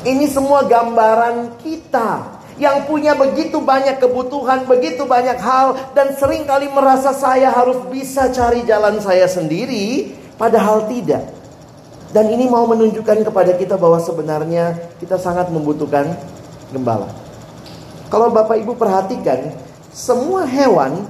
Ini 0.06 0.30
semua 0.30 0.62
gambaran 0.62 1.58
kita 1.58 2.38
yang 2.62 2.86
punya 2.86 3.18
begitu 3.18 3.58
banyak 3.58 3.98
kebutuhan, 3.98 4.62
begitu 4.70 5.02
banyak 5.10 5.42
hal 5.42 5.74
dan 5.90 6.14
sering 6.14 6.46
kali 6.46 6.70
merasa 6.70 7.10
saya 7.10 7.50
harus 7.50 7.82
bisa 7.90 8.30
cari 8.30 8.62
jalan 8.62 9.02
saya 9.02 9.26
sendiri, 9.26 10.14
padahal 10.38 10.86
tidak. 10.86 11.34
Dan 12.14 12.30
ini 12.30 12.46
mau 12.46 12.66
menunjukkan 12.66 13.26
kepada 13.26 13.58
kita 13.58 13.74
bahwa 13.74 13.98
sebenarnya 13.98 14.78
kita 15.02 15.18
sangat 15.18 15.50
membutuhkan 15.50 16.14
gembala. 16.70 17.29
Kalau 18.10 18.28
Bapak 18.34 18.58
Ibu 18.58 18.74
perhatikan, 18.74 19.54
semua 19.94 20.42
hewan 20.42 21.06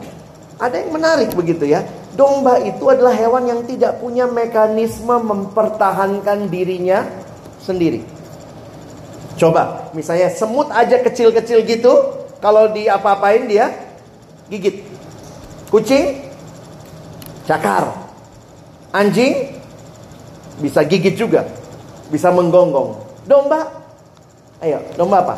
ada 0.60 0.76
yang 0.76 0.92
menarik 0.92 1.32
begitu 1.32 1.64
ya. 1.64 1.80
Domba 2.12 2.60
itu 2.60 2.84
adalah 2.92 3.16
hewan 3.16 3.48
yang 3.48 3.60
tidak 3.64 3.96
punya 3.96 4.28
mekanisme 4.28 5.16
mempertahankan 5.24 6.52
dirinya 6.52 7.08
sendiri. 7.64 8.04
Coba, 9.40 9.88
misalnya 9.96 10.28
semut 10.28 10.68
aja 10.68 11.00
kecil-kecil 11.00 11.64
gitu, 11.64 11.92
kalau 12.44 12.68
diapa-apain 12.76 13.48
dia 13.48 13.72
gigit. 14.52 14.84
Kucing 15.72 16.28
cakar. 17.48 17.88
Anjing 18.92 19.56
bisa 20.60 20.84
gigit 20.84 21.16
juga. 21.16 21.48
Bisa 22.12 22.28
menggonggong. 22.28 23.00
Domba 23.24 23.80
Ayo, 24.60 24.76
domba 24.92 25.24
apa? 25.24 25.36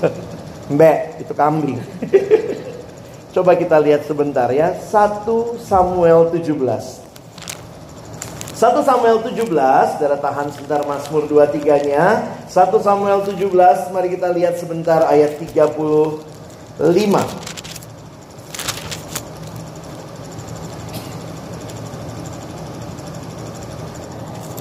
Mbak, 0.74 0.98
itu 1.26 1.32
kambing. 1.34 1.78
Coba 3.34 3.56
kita 3.56 3.80
lihat 3.80 4.04
sebentar 4.04 4.52
ya. 4.52 4.76
1 4.76 5.24
Samuel 5.64 6.28
17. 6.30 7.02
1 8.62 8.86
Samuel 8.86 9.18
17, 9.26 9.42
saudara 9.98 10.14
tahan 10.22 10.54
sebentar 10.54 10.86
Mazmur 10.86 11.26
23-nya. 11.26 12.30
1 12.46 12.54
Samuel 12.78 13.26
17, 13.26 13.90
mari 13.90 14.14
kita 14.14 14.30
lihat 14.30 14.54
sebentar 14.60 15.02
ayat 15.10 15.34
35. 15.34 16.22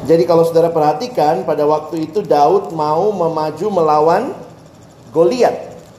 Jadi 0.02 0.24
kalau 0.26 0.44
saudara 0.50 0.74
perhatikan 0.74 1.46
pada 1.46 1.62
waktu 1.64 2.10
itu 2.10 2.26
Daud 2.26 2.74
mau 2.74 3.14
memaju 3.14 3.68
melawan 3.70 4.34
Goliat. 5.12 5.56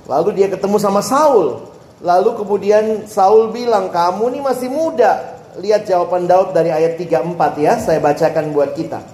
Lalu 0.09 0.42
dia 0.42 0.49
ketemu 0.49 0.76
sama 0.81 1.04
Saul. 1.04 1.69
Lalu 2.02 2.35
kemudian 2.35 3.07
Saul 3.07 3.54
bilang, 3.54 3.92
"Kamu 3.92 4.33
nih 4.33 4.42
masih 4.42 4.69
muda." 4.73 5.38
Lihat 5.61 5.85
jawaban 5.85 6.25
Daud 6.25 6.57
dari 6.57 6.73
ayat 6.73 6.97
34 6.97 7.61
ya, 7.61 7.76
saya 7.76 8.00
bacakan 8.00 8.57
buat 8.57 8.73
kita. 8.73 9.04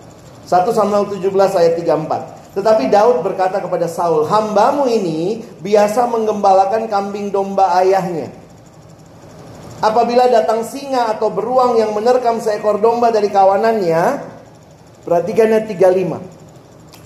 1 0.46 0.70
Samuel 0.72 1.10
17 1.10 1.52
ayat 1.58 1.74
34. 1.76 2.22
Tetapi 2.54 2.88
Daud 2.88 3.20
berkata 3.26 3.60
kepada 3.60 3.90
Saul, 3.90 4.24
"Hambamu 4.24 4.86
ini 4.88 5.44
biasa 5.60 6.08
menggembalakan 6.08 6.86
kambing 6.88 7.28
domba 7.28 7.76
ayahnya. 7.82 8.32
Apabila 9.78 10.26
datang 10.26 10.66
singa 10.66 11.10
atau 11.14 11.30
beruang 11.30 11.78
yang 11.78 11.94
menerkam 11.94 12.42
seekor 12.42 12.82
domba 12.82 13.14
dari 13.14 13.30
kawanannya, 13.30 14.22
perhatikan 15.06 15.54
ayat 15.54 15.66
35. 15.70 16.18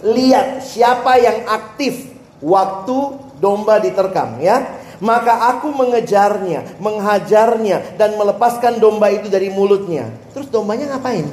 Lihat 0.04 0.64
siapa 0.64 1.20
yang 1.20 1.44
aktif 1.48 2.11
waktu 2.42 2.96
domba 3.38 3.78
diterkam 3.78 4.42
ya. 4.42 4.82
Maka 5.02 5.50
aku 5.50 5.74
mengejarnya, 5.74 6.78
menghajarnya 6.78 7.98
dan 7.98 8.14
melepaskan 8.14 8.78
domba 8.78 9.10
itu 9.10 9.26
dari 9.26 9.50
mulutnya. 9.50 10.06
Terus 10.30 10.46
dombanya 10.46 10.94
ngapain? 10.94 11.26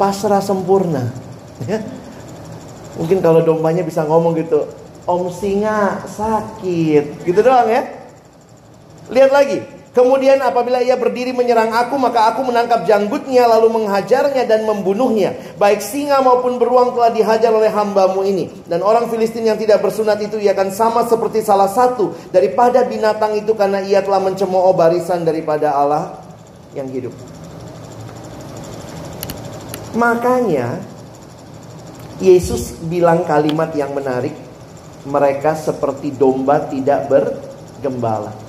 Pasrah 0.00 0.40
sempurna. 0.40 1.12
Ya. 1.68 1.84
Mungkin 2.96 3.20
kalau 3.20 3.44
dombanya 3.44 3.84
bisa 3.84 4.08
ngomong 4.08 4.40
gitu, 4.40 4.72
Om 5.04 5.28
singa 5.28 6.00
sakit, 6.08 7.28
gitu 7.28 7.40
doang 7.44 7.68
ya. 7.68 7.84
Lihat 9.12 9.28
lagi, 9.32 9.64
Kemudian 9.98 10.38
apabila 10.38 10.78
ia 10.78 10.94
berdiri 10.94 11.34
menyerang 11.34 11.74
aku, 11.74 11.98
maka 11.98 12.30
aku 12.30 12.46
menangkap 12.46 12.86
janggutnya 12.86 13.50
lalu 13.50 13.82
menghajarnya 13.82 14.46
dan 14.46 14.62
membunuhnya. 14.62 15.34
Baik 15.58 15.82
singa 15.82 16.22
maupun 16.22 16.54
beruang 16.54 16.94
telah 16.94 17.10
dihajar 17.10 17.50
oleh 17.50 17.66
hambamu 17.66 18.22
ini. 18.22 18.46
Dan 18.70 18.86
orang 18.86 19.10
Filistin 19.10 19.50
yang 19.50 19.58
tidak 19.58 19.82
bersunat 19.82 20.22
itu 20.22 20.38
ia 20.38 20.54
akan 20.54 20.70
sama 20.70 21.02
seperti 21.10 21.42
salah 21.42 21.66
satu 21.66 22.14
daripada 22.30 22.86
binatang 22.86 23.42
itu 23.42 23.58
karena 23.58 23.82
ia 23.82 23.98
telah 23.98 24.22
mencemooh 24.22 24.70
barisan 24.70 25.26
daripada 25.26 25.74
Allah 25.74 26.14
yang 26.78 26.86
hidup. 26.86 27.10
Makanya 29.98 30.78
Yesus 32.22 32.78
bilang 32.86 33.26
kalimat 33.26 33.74
yang 33.74 33.90
menarik, 33.98 34.38
mereka 35.10 35.58
seperti 35.58 36.14
domba 36.14 36.70
tidak 36.70 37.10
bergembala. 37.10 38.47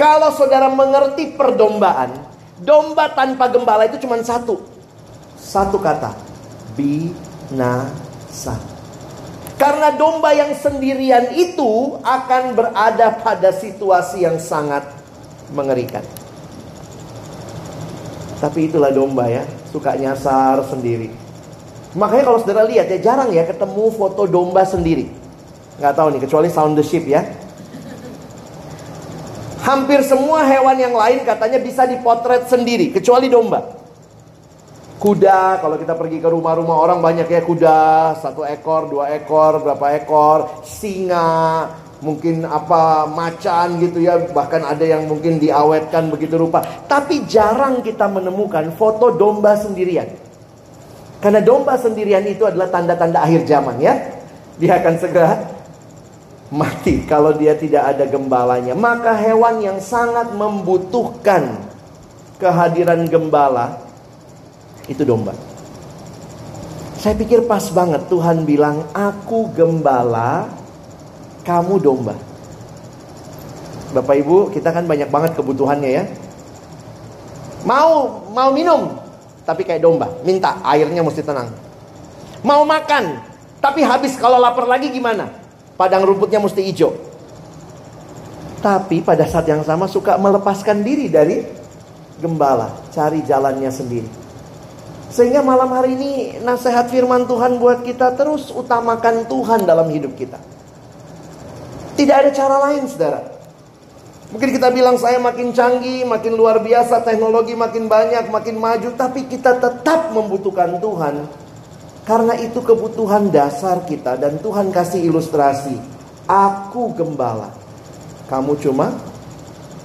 Kalau 0.00 0.32
saudara 0.32 0.72
mengerti 0.72 1.36
perdombaan, 1.36 2.24
domba 2.56 3.12
tanpa 3.12 3.52
gembala 3.52 3.84
itu 3.84 4.00
cuma 4.00 4.16
satu. 4.24 4.56
Satu 5.36 5.76
kata, 5.76 6.16
binasa. 6.72 8.56
Karena 9.60 9.92
domba 9.92 10.32
yang 10.32 10.56
sendirian 10.56 11.36
itu 11.36 12.00
akan 12.00 12.56
berada 12.56 13.12
pada 13.20 13.52
situasi 13.52 14.24
yang 14.24 14.40
sangat 14.40 14.88
mengerikan. 15.52 16.00
Tapi 18.40 18.72
itulah 18.72 18.88
domba 18.88 19.28
ya, 19.28 19.44
suka 19.68 20.00
nyasar 20.00 20.64
sendiri. 20.64 21.12
Makanya 21.92 22.24
kalau 22.24 22.40
saudara 22.40 22.64
lihat 22.64 22.88
ya 22.88 23.04
jarang 23.04 23.36
ya 23.36 23.44
ketemu 23.44 23.92
foto 23.92 24.24
domba 24.24 24.64
sendiri. 24.64 25.12
Nggak 25.76 25.92
tahu 25.92 26.08
nih 26.16 26.20
kecuali 26.24 26.48
sound 26.48 26.80
the 26.80 26.84
ship 26.86 27.04
ya. 27.04 27.20
Hampir 29.70 30.02
semua 30.02 30.42
hewan 30.42 30.74
yang 30.82 30.98
lain 30.98 31.22
katanya 31.22 31.62
bisa 31.62 31.86
dipotret 31.86 32.50
sendiri, 32.50 32.90
kecuali 32.90 33.30
domba. 33.30 33.78
Kuda, 34.98 35.62
kalau 35.62 35.78
kita 35.78 35.94
pergi 35.94 36.18
ke 36.18 36.26
rumah-rumah 36.26 36.74
orang 36.74 36.98
banyak 36.98 37.30
ya 37.30 37.38
kuda, 37.46 38.18
satu 38.18 38.42
ekor, 38.42 38.90
dua 38.90 39.14
ekor, 39.14 39.62
berapa 39.62 39.94
ekor, 39.94 40.66
singa, 40.66 41.70
mungkin 42.02 42.42
apa 42.50 43.06
macan 43.06 43.78
gitu 43.78 44.02
ya, 44.02 44.18
bahkan 44.34 44.66
ada 44.66 44.82
yang 44.82 45.06
mungkin 45.06 45.38
diawetkan 45.38 46.10
begitu 46.10 46.34
rupa. 46.34 46.66
Tapi 46.90 47.30
jarang 47.30 47.78
kita 47.78 48.10
menemukan 48.10 48.74
foto 48.74 49.14
domba 49.14 49.54
sendirian. 49.54 50.10
Karena 51.22 51.38
domba 51.46 51.78
sendirian 51.78 52.26
itu 52.26 52.42
adalah 52.42 52.66
tanda-tanda 52.74 53.22
akhir 53.22 53.46
zaman 53.46 53.78
ya. 53.78 53.94
Dia 54.58 54.82
akan 54.82 54.94
segera 54.98 55.59
mati 56.50 57.06
kalau 57.06 57.30
dia 57.32 57.54
tidak 57.54 57.96
ada 57.96 58.04
gembalanya. 58.10 58.74
Maka 58.74 59.14
hewan 59.14 59.62
yang 59.62 59.78
sangat 59.78 60.34
membutuhkan 60.34 61.62
kehadiran 62.42 63.06
gembala 63.06 63.78
itu 64.90 65.06
domba. 65.06 65.32
Saya 67.00 67.16
pikir 67.16 67.48
pas 67.48 67.64
banget 67.72 68.04
Tuhan 68.12 68.44
bilang, 68.44 68.84
"Aku 68.92 69.48
gembala, 69.56 70.52
kamu 71.48 71.80
domba." 71.80 72.12
Bapak 73.96 74.20
Ibu, 74.20 74.52
kita 74.52 74.70
kan 74.70 74.84
banyak 74.84 75.08
banget 75.08 75.32
kebutuhannya 75.32 75.90
ya. 75.90 76.04
Mau 77.64 78.20
mau 78.36 78.52
minum, 78.52 79.00
tapi 79.48 79.64
kayak 79.64 79.80
domba, 79.80 80.12
minta 80.22 80.60
airnya 80.60 81.00
mesti 81.00 81.24
tenang. 81.24 81.48
Mau 82.44 82.64
makan, 82.64 83.20
tapi 83.64 83.80
habis 83.84 84.16
kalau 84.16 84.40
lapar 84.40 84.68
lagi 84.68 84.92
gimana? 84.92 85.39
Padang 85.80 86.04
rumputnya 86.04 86.36
mesti 86.36 86.60
hijau. 86.60 86.92
Tapi 88.60 89.00
pada 89.00 89.24
saat 89.24 89.48
yang 89.48 89.64
sama 89.64 89.88
suka 89.88 90.20
melepaskan 90.20 90.84
diri 90.84 91.08
dari 91.08 91.40
gembala, 92.20 92.68
cari 92.92 93.24
jalannya 93.24 93.72
sendiri. 93.72 94.04
Sehingga 95.08 95.40
malam 95.40 95.72
hari 95.72 95.96
ini 95.96 96.12
nasihat 96.44 96.92
firman 96.92 97.24
Tuhan 97.24 97.56
buat 97.56 97.80
kita 97.80 98.12
terus 98.12 98.52
utamakan 98.52 99.24
Tuhan 99.24 99.64
dalam 99.64 99.88
hidup 99.88 100.12
kita. 100.20 100.36
Tidak 101.96 102.12
ada 102.12 102.28
cara 102.28 102.60
lain 102.68 102.84
saudara. 102.84 103.24
Mungkin 104.36 104.60
kita 104.60 104.68
bilang 104.76 105.00
saya 105.00 105.16
makin 105.16 105.56
canggih, 105.56 106.04
makin 106.04 106.36
luar 106.36 106.60
biasa, 106.60 107.00
teknologi 107.08 107.56
makin 107.56 107.88
banyak, 107.88 108.28
makin 108.28 108.60
maju. 108.60 108.92
Tapi 109.00 109.24
kita 109.32 109.56
tetap 109.56 110.12
membutuhkan 110.12 110.76
Tuhan 110.76 111.24
karena 112.08 112.34
itu 112.40 112.60
kebutuhan 112.64 113.28
dasar 113.28 113.84
kita 113.84 114.16
dan 114.16 114.40
Tuhan 114.40 114.72
kasih 114.72 115.04
ilustrasi. 115.04 115.76
Aku 116.30 116.94
gembala, 116.94 117.50
kamu 118.30 118.54
cuma 118.62 118.94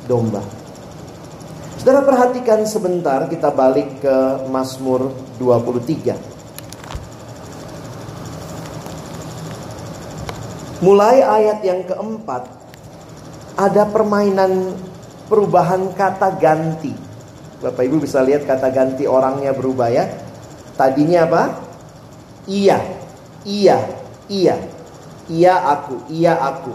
domba. 0.06 0.46
Saudara 1.82 2.06
perhatikan 2.06 2.66
sebentar 2.66 3.26
kita 3.30 3.50
balik 3.50 4.02
ke 4.02 4.16
Mazmur 4.50 5.10
23. 5.42 6.18
Mulai 10.86 11.18
ayat 11.26 11.60
yang 11.66 11.82
keempat 11.88 12.46
ada 13.58 13.84
permainan 13.90 14.76
perubahan 15.26 15.90
kata 15.98 16.38
ganti. 16.38 16.94
Bapak 17.64 17.82
Ibu 17.88 18.04
bisa 18.04 18.22
lihat 18.22 18.46
kata 18.46 18.70
ganti 18.70 19.10
orangnya 19.10 19.56
berubah 19.56 19.90
ya. 19.90 20.06
Tadinya 20.78 21.26
apa? 21.26 21.65
Iya, 22.46 22.78
iya, 23.46 23.78
iya. 24.30 24.56
Iya 25.26 25.58
aku, 25.58 26.06
iya 26.14 26.38
aku. 26.38 26.74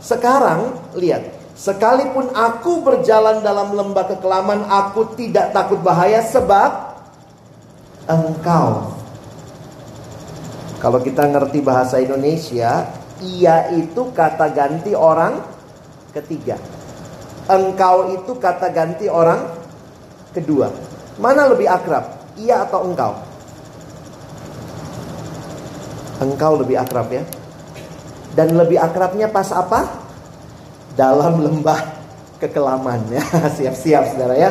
Sekarang 0.00 0.72
lihat, 0.96 1.28
sekalipun 1.52 2.32
aku 2.32 2.80
berjalan 2.80 3.44
dalam 3.44 3.76
lembah 3.76 4.08
kekelaman, 4.08 4.64
aku 4.64 5.12
tidak 5.12 5.52
takut 5.52 5.76
bahaya 5.84 6.24
sebab 6.24 6.96
engkau. 8.08 8.96
Kalau 10.80 10.98
kita 11.04 11.28
ngerti 11.28 11.60
bahasa 11.60 12.00
Indonesia, 12.00 12.88
ia 13.22 13.70
itu 13.76 14.10
kata 14.10 14.50
ganti 14.50 14.96
orang 14.96 15.38
ketiga. 16.16 16.58
Engkau 17.46 18.16
itu 18.16 18.32
kata 18.40 18.72
ganti 18.72 19.06
orang 19.06 19.46
kedua. 20.32 20.72
Mana 21.20 21.46
lebih 21.52 21.68
akrab? 21.68 22.34
Ia 22.40 22.64
atau 22.66 22.88
engkau? 22.88 23.31
Engkau 26.22 26.54
lebih 26.62 26.78
akrab 26.78 27.10
ya. 27.10 27.26
Dan 28.32 28.54
lebih 28.54 28.78
akrabnya 28.78 29.28
pas 29.28 29.50
apa? 29.50 29.90
Dalam 30.94 31.42
lembah 31.42 31.80
kekelaman 32.38 33.10
ya. 33.10 33.22
Siap-siap 33.58 34.14
saudara 34.14 34.34
ya. 34.38 34.50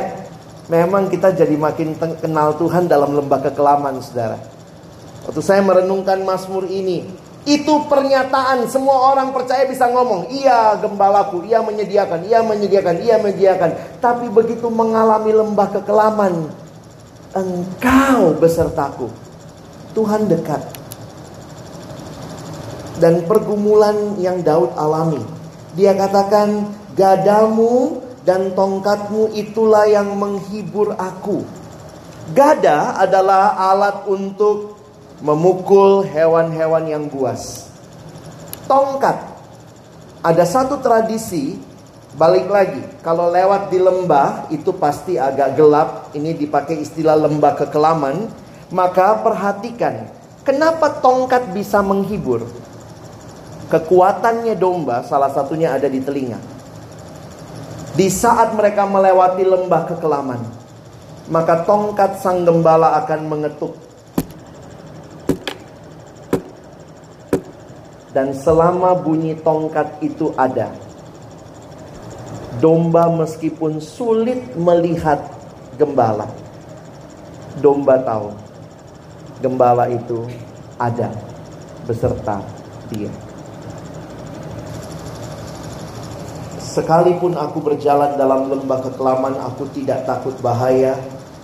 Memang 0.67 1.11
kita 1.11 1.35
jadi 1.35 1.55
makin 1.55 1.95
kenal 1.97 2.55
Tuhan 2.55 2.87
dalam 2.87 3.15
lembah 3.15 3.39
kekelaman 3.43 3.99
saudara. 4.03 4.39
Waktu 5.27 5.41
saya 5.43 5.61
merenungkan 5.61 6.23
Mazmur 6.23 6.65
ini, 6.65 7.05
itu 7.41 7.73
pernyataan 7.89 8.69
semua 8.69 9.13
orang 9.13 9.33
percaya 9.33 9.65
bisa 9.65 9.89
ngomong, 9.89 10.29
iya 10.29 10.77
gembalaku, 10.77 11.41
ia 11.49 11.61
menyediakan, 11.65 12.21
ia 12.25 12.45
menyediakan, 12.45 12.95
ia 13.01 13.15
menyediakan. 13.17 13.71
Tapi 13.97 14.29
begitu 14.29 14.69
mengalami 14.69 15.33
lembah 15.33 15.67
kekelaman, 15.73 16.49
engkau 17.33 18.37
besertaku. 18.37 19.09
Tuhan 19.91 20.29
dekat. 20.29 20.80
Dan 23.01 23.25
pergumulan 23.25 24.21
yang 24.21 24.45
Daud 24.45 24.77
alami. 24.77 25.25
Dia 25.73 25.97
katakan, 25.97 26.69
gadamu 26.93 27.97
dan 28.21 28.53
tongkatmu 28.53 29.33
itulah 29.33 29.89
yang 29.89 30.13
menghibur 30.13 30.93
aku. 30.93 31.41
Gada 32.37 33.01
adalah 33.01 33.57
alat 33.57 34.05
untuk 34.05 34.77
memukul 35.25 36.05
hewan-hewan 36.05 36.85
yang 36.85 37.09
buas. 37.09 37.65
Tongkat. 38.69 39.33
Ada 40.21 40.45
satu 40.45 40.77
tradisi, 40.77 41.57
balik 42.13 42.45
lagi, 42.45 42.85
kalau 43.01 43.33
lewat 43.33 43.73
di 43.73 43.81
lembah 43.81 44.53
itu 44.53 44.69
pasti 44.77 45.17
agak 45.17 45.57
gelap, 45.57 45.89
ini 46.13 46.37
dipakai 46.37 46.77
istilah 46.77 47.17
lembah 47.17 47.57
kekelaman, 47.57 48.29
maka 48.69 49.17
perhatikan, 49.25 50.05
kenapa 50.45 51.01
tongkat 51.01 51.49
bisa 51.57 51.81
menghibur? 51.81 52.45
Kekuatannya 53.71 54.59
domba 54.59 55.07
salah 55.07 55.31
satunya 55.31 55.71
ada 55.71 55.87
di 55.87 56.03
telinga. 56.03 56.35
Di 57.95 58.11
saat 58.11 58.51
mereka 58.51 58.83
melewati 58.83 59.47
lembah 59.47 59.87
kekelaman, 59.95 60.41
maka 61.31 61.63
tongkat 61.63 62.19
sang 62.19 62.43
gembala 62.43 62.99
akan 62.99 63.31
mengetuk 63.31 63.71
Dan 68.11 68.35
selama 68.35 68.91
bunyi 68.91 69.39
tongkat 69.39 70.03
itu 70.03 70.35
ada, 70.35 70.67
domba 72.59 73.07
meskipun 73.07 73.79
sulit 73.79 74.51
melihat 74.59 75.23
gembala, 75.79 76.27
domba 77.63 78.03
tahu 78.03 78.35
gembala 79.39 79.87
itu 79.87 80.27
ada 80.75 81.07
beserta 81.87 82.43
dia. 82.91 83.30
Sekalipun 86.71 87.35
aku 87.35 87.59
berjalan 87.59 88.15
dalam 88.15 88.47
lembah 88.47 88.79
kekelaman, 88.79 89.35
aku 89.43 89.67
tidak 89.75 90.07
takut 90.07 90.31
bahaya, 90.39 90.95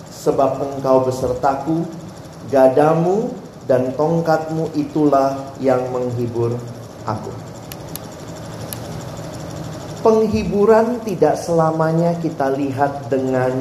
sebab 0.07 0.63
engkau 0.63 1.03
besertaku, 1.03 1.83
gadamu 2.47 3.35
dan 3.67 3.91
tongkatmu 3.99 4.71
itulah 4.71 5.51
yang 5.59 5.83
menghibur 5.91 6.55
aku. 7.03 7.35
Penghiburan 9.99 11.03
tidak 11.03 11.35
selamanya 11.43 12.15
kita 12.23 12.47
lihat 12.55 13.11
dengan 13.11 13.51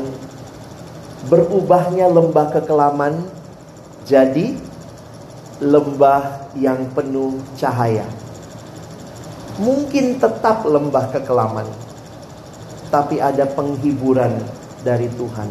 berubahnya 1.26 2.06
lembah 2.06 2.54
kekelaman 2.54 3.26
jadi 4.06 4.54
lembah 5.58 6.54
yang 6.54 6.86
penuh 6.94 7.42
cahaya. 7.58 8.06
Mungkin 9.56 10.20
tetap 10.20 10.68
lembah 10.68 11.08
kekelaman, 11.16 11.64
tapi 12.92 13.24
ada 13.24 13.48
penghiburan 13.48 14.36
dari 14.84 15.08
Tuhan. 15.16 15.48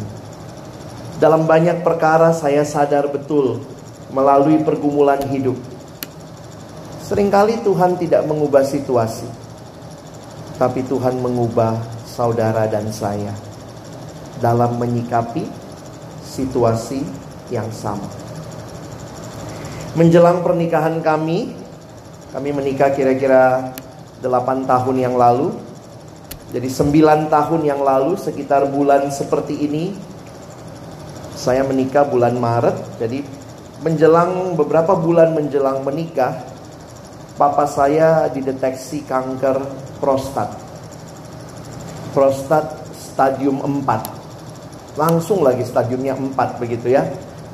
Dalam 1.17 1.49
banyak 1.49 1.81
perkara 1.81 2.29
saya 2.29 2.61
sadar 2.61 3.09
betul 3.09 3.65
melalui 4.13 4.61
pergumulan 4.61 5.25
hidup. 5.31 5.57
Seringkali 7.01 7.65
Tuhan 7.65 7.97
tidak 7.97 8.29
mengubah 8.29 8.61
situasi, 8.61 9.25
tapi 10.61 10.85
Tuhan 10.85 11.17
mengubah 11.17 11.73
saudara 12.05 12.69
dan 12.69 12.93
saya 12.93 13.33
dalam 14.37 14.77
menyikapi 14.77 15.45
situasi 16.25 17.01
yang 17.49 17.69
sama. 17.73 18.09
Menjelang 19.95 20.43
pernikahan 20.43 20.99
kami, 20.99 21.55
kami 22.35 22.49
menikah 22.51 22.91
kira-kira 22.91 23.71
8 24.25 24.65
tahun 24.65 24.95
yang 24.97 25.15
lalu. 25.15 25.53
Jadi 26.49 26.67
9 26.69 27.29
tahun 27.29 27.61
yang 27.61 27.81
lalu 27.85 28.17
sekitar 28.17 28.65
bulan 28.69 29.13
seperti 29.13 29.53
ini 29.65 29.93
saya 31.35 31.61
menikah 31.61 32.07
bulan 32.09 32.33
Maret. 32.39 32.97
Jadi 32.97 33.21
menjelang 33.85 34.57
beberapa 34.57 34.97
bulan 34.97 35.37
menjelang 35.37 35.85
menikah, 35.85 36.41
papa 37.37 37.69
saya 37.69 38.31
dideteksi 38.33 39.05
kanker 39.05 39.61
prostat. 40.01 40.49
Prostat 42.15 42.65
stadium 42.95 43.61
4. 43.61 44.97
Langsung 44.97 45.43
lagi 45.43 45.67
stadiumnya 45.67 46.15
4 46.15 46.57
begitu 46.57 46.95
ya. 46.95 47.03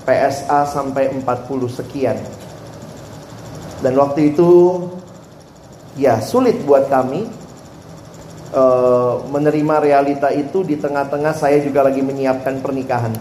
PSA 0.05 0.65
sampai 0.69 1.09
40 1.13 1.67
sekian. 1.67 2.17
Dan 3.81 3.97
waktu 3.97 4.33
itu 4.33 4.49
ya 5.99 6.23
sulit 6.23 6.59
buat 6.63 6.87
kami 6.87 7.27
uh, 8.55 9.23
menerima 9.31 9.75
realita 9.83 10.29
itu 10.31 10.63
di 10.63 10.79
tengah-tengah 10.79 11.33
saya 11.35 11.59
juga 11.63 11.87
lagi 11.87 12.03
menyiapkan 12.03 12.59
pernikahan. 12.59 13.13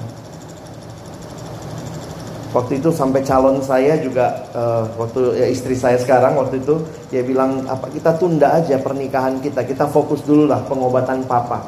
Waktu 2.50 2.82
itu 2.82 2.90
sampai 2.90 3.22
calon 3.22 3.62
saya 3.62 3.94
juga 4.02 4.42
uh, 4.50 4.82
waktu 4.98 5.38
ya 5.38 5.46
istri 5.46 5.78
saya 5.78 5.94
sekarang 6.02 6.34
waktu 6.34 6.58
itu 6.58 6.82
dia 7.06 7.22
bilang 7.22 7.62
apa 7.70 7.86
kita 7.94 8.18
tunda 8.18 8.58
aja 8.58 8.74
pernikahan 8.82 9.38
kita, 9.38 9.62
kita 9.62 9.86
fokus 9.86 10.26
dulu 10.26 10.50
lah 10.50 10.58
pengobatan 10.66 11.22
papa. 11.30 11.62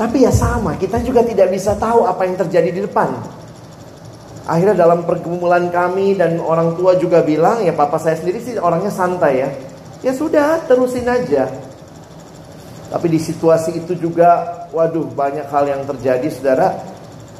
Tapi 0.00 0.24
ya 0.24 0.32
sama, 0.32 0.78
kita 0.78 1.02
juga 1.02 1.26
tidak 1.26 1.52
bisa 1.52 1.76
tahu 1.76 2.06
apa 2.06 2.22
yang 2.24 2.38
terjadi 2.38 2.70
di 2.70 2.80
depan. 2.86 3.12
Akhirnya 4.48 4.88
dalam 4.88 5.04
pergumulan 5.04 5.68
kami 5.68 6.16
dan 6.16 6.40
orang 6.40 6.72
tua 6.72 6.96
juga 6.96 7.20
bilang 7.20 7.60
ya 7.60 7.76
papa 7.76 8.00
saya 8.00 8.16
sendiri 8.16 8.40
sih 8.40 8.56
orangnya 8.56 8.88
santai 8.88 9.44
ya. 9.44 9.50
Ya 10.02 10.14
sudah, 10.14 10.62
terusin 10.66 11.06
aja. 11.06 11.50
Tapi 12.88 13.06
di 13.10 13.20
situasi 13.20 13.84
itu 13.84 13.92
juga 13.98 14.64
waduh 14.72 15.04
banyak 15.12 15.46
hal 15.50 15.64
yang 15.68 15.82
terjadi 15.84 16.28
Saudara 16.32 16.68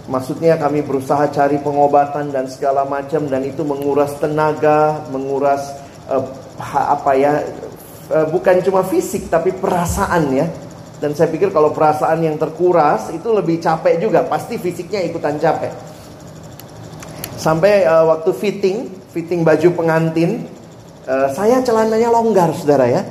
Maksudnya 0.08 0.56
kami 0.56 0.80
berusaha 0.80 1.28
cari 1.28 1.60
pengobatan 1.60 2.32
dan 2.32 2.48
segala 2.48 2.88
macam 2.88 3.28
dan 3.28 3.44
itu 3.44 3.60
menguras 3.60 4.16
tenaga, 4.16 5.04
menguras 5.12 5.60
uh, 6.08 6.24
apa 6.96 7.12
ya, 7.12 7.44
uh, 8.08 8.24
bukan 8.32 8.64
cuma 8.64 8.88
fisik 8.88 9.28
tapi 9.28 9.52
perasaan 9.52 10.32
ya. 10.32 10.48
Dan 10.96 11.12
saya 11.12 11.28
pikir 11.28 11.52
kalau 11.52 11.76
perasaan 11.76 12.24
yang 12.24 12.40
terkuras 12.40 13.12
itu 13.12 13.28
lebih 13.36 13.60
capek 13.60 14.00
juga, 14.00 14.24
pasti 14.24 14.56
fisiknya 14.56 15.04
ikutan 15.04 15.36
capek. 15.36 15.76
Sampai 17.36 17.84
uh, 17.84 18.08
waktu 18.08 18.32
fitting, 18.32 18.88
fitting 19.12 19.44
baju 19.44 19.76
pengantin, 19.76 20.48
uh, 21.08 21.28
saya 21.32 21.64
celananya 21.64 22.12
longgar, 22.12 22.52
saudara 22.52 22.84
ya. 22.86 23.02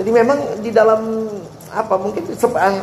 Jadi 0.00 0.10
memang 0.10 0.64
di 0.64 0.72
dalam 0.72 1.28
apa 1.70 1.94
mungkin 2.00 2.24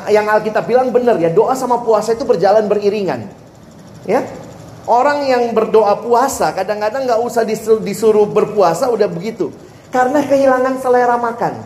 yang 0.07 0.29
Alkitab 0.29 0.69
bilang 0.69 0.93
benar 0.93 1.17
ya. 1.17 1.33
Doa 1.33 1.57
sama 1.57 1.81
puasa 1.81 2.13
itu 2.13 2.23
berjalan 2.23 2.69
beriringan 2.69 3.25
ya. 4.05 4.21
Orang 4.87 5.27
yang 5.27 5.51
berdoa 5.51 5.99
puasa 5.99 6.55
kadang-kadang 6.55 7.09
nggak 7.09 7.19
usah 7.19 7.43
disuruh 7.81 8.29
berpuasa 8.29 8.87
udah 8.87 9.09
begitu. 9.09 9.49
Karena 9.89 10.21
kehilangan 10.23 10.79
selera 10.79 11.17
makan. 11.17 11.57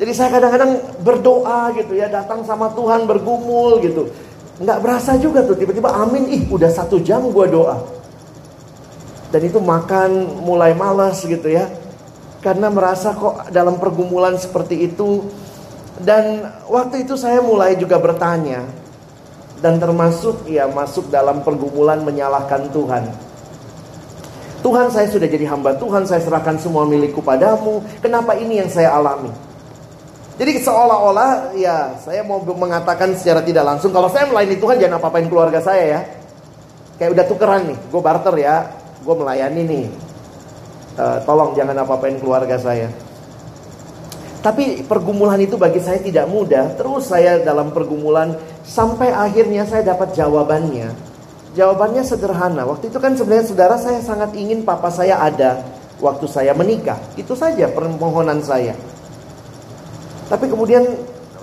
Jadi 0.00 0.12
saya 0.16 0.32
kadang-kadang 0.32 0.80
berdoa 1.04 1.76
gitu 1.76 1.92
ya 1.92 2.08
datang 2.08 2.40
sama 2.46 2.72
Tuhan 2.72 3.04
bergumul 3.04 3.84
gitu. 3.84 4.08
Nggak 4.62 4.78
berasa 4.80 5.18
juga 5.20 5.44
tuh 5.44 5.58
tiba-tiba 5.58 5.92
amin 5.92 6.30
ih 6.30 6.42
udah 6.48 6.70
satu 6.72 7.02
jam 7.02 7.26
gua 7.28 7.48
doa 7.50 7.99
dan 9.30 9.40
itu 9.46 9.58
makan 9.62 10.42
mulai 10.42 10.74
malas 10.74 11.22
gitu 11.22 11.46
ya 11.46 11.70
karena 12.42 12.72
merasa 12.72 13.14
kok 13.14 13.50
dalam 13.54 13.78
pergumulan 13.78 14.34
seperti 14.36 14.90
itu 14.90 15.28
dan 16.00 16.48
waktu 16.66 17.04
itu 17.04 17.14
saya 17.14 17.44
mulai 17.44 17.76
juga 17.76 18.00
bertanya 18.00 18.64
dan 19.60 19.76
termasuk 19.76 20.48
ya 20.48 20.64
masuk 20.66 21.12
dalam 21.12 21.44
pergumulan 21.44 22.00
menyalahkan 22.00 22.72
Tuhan. 22.72 23.04
Tuhan 24.60 24.92
saya 24.92 25.08
sudah 25.08 25.28
jadi 25.28 25.48
hamba 25.48 25.76
Tuhan, 25.76 26.04
saya 26.04 26.20
serahkan 26.20 26.60
semua 26.60 26.84
milikku 26.84 27.24
padamu. 27.24 27.80
Kenapa 28.04 28.36
ini 28.36 28.60
yang 28.60 28.68
saya 28.68 28.92
alami? 28.92 29.32
Jadi 30.40 30.56
seolah-olah 30.64 31.52
ya 31.56 31.96
saya 32.00 32.24
mau 32.24 32.40
mengatakan 32.40 33.12
secara 33.12 33.44
tidak 33.44 33.64
langsung 33.64 33.92
kalau 33.92 34.08
saya 34.08 34.24
melayani 34.24 34.56
Tuhan 34.56 34.80
jangan 34.80 34.96
apa-apain 34.96 35.28
keluarga 35.28 35.60
saya 35.60 35.84
ya. 35.84 36.00
Kayak 36.96 37.10
udah 37.16 37.24
tukeran 37.28 37.62
nih, 37.72 37.78
gue 37.80 38.00
barter 38.04 38.34
ya, 38.36 38.56
gue 39.00 39.14
melayani 39.16 39.62
nih. 39.64 39.86
Uh, 41.00 41.18
tolong 41.24 41.56
jangan 41.56 41.76
apa-apain 41.80 42.18
keluarga 42.20 42.60
saya. 42.60 42.92
Tapi 44.40 44.88
pergumulan 44.88 45.36
itu 45.40 45.60
bagi 45.60 45.80
saya 45.84 46.00
tidak 46.00 46.24
mudah. 46.28 46.76
Terus 46.76 47.12
saya 47.12 47.44
dalam 47.44 47.76
pergumulan 47.76 48.36
sampai 48.64 49.12
akhirnya 49.12 49.68
saya 49.68 49.84
dapat 49.92 50.16
jawabannya. 50.16 50.92
Jawabannya 51.52 52.02
sederhana. 52.04 52.64
Waktu 52.64 52.88
itu 52.88 52.98
kan 53.00 53.12
sebenarnya 53.16 53.46
saudara 53.52 53.76
saya 53.76 54.00
sangat 54.00 54.32
ingin 54.32 54.64
papa 54.64 54.88
saya 54.88 55.20
ada 55.20 55.60
waktu 56.00 56.24
saya 56.24 56.56
menikah. 56.56 56.96
Itu 57.20 57.36
saja 57.36 57.68
permohonan 57.68 58.40
saya. 58.40 58.72
Tapi 60.32 60.46
kemudian 60.48 60.88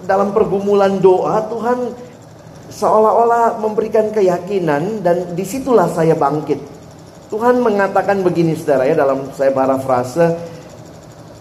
dalam 0.08 0.34
pergumulan 0.34 0.98
doa 0.98 1.44
Tuhan 1.52 1.94
seolah-olah 2.72 3.62
memberikan 3.62 4.10
keyakinan 4.10 5.06
dan 5.06 5.38
di 5.38 5.44
situlah 5.46 5.86
saya 5.92 6.18
bangkit. 6.18 6.77
Tuhan 7.28 7.60
mengatakan 7.60 8.24
begini 8.24 8.56
saudara 8.56 8.88
ya 8.88 8.96
dalam 8.96 9.28
saya 9.36 9.52
parafrase, 9.52 10.40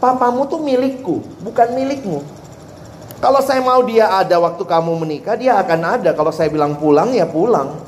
papamu 0.02 0.50
tuh 0.50 0.58
milikku, 0.58 1.22
bukan 1.46 1.68
milikmu. 1.78 2.26
Kalau 3.22 3.40
saya 3.40 3.62
mau 3.64 3.80
dia 3.86 4.10
ada 4.12 4.36
waktu 4.42 4.60
kamu 4.66 4.92
menikah, 5.06 5.38
dia 5.38 5.56
akan 5.56 5.80
ada. 5.98 6.10
Kalau 6.12 6.28
saya 6.34 6.52
bilang 6.52 6.76
pulang, 6.76 7.14
ya 7.14 7.24
pulang. 7.24 7.80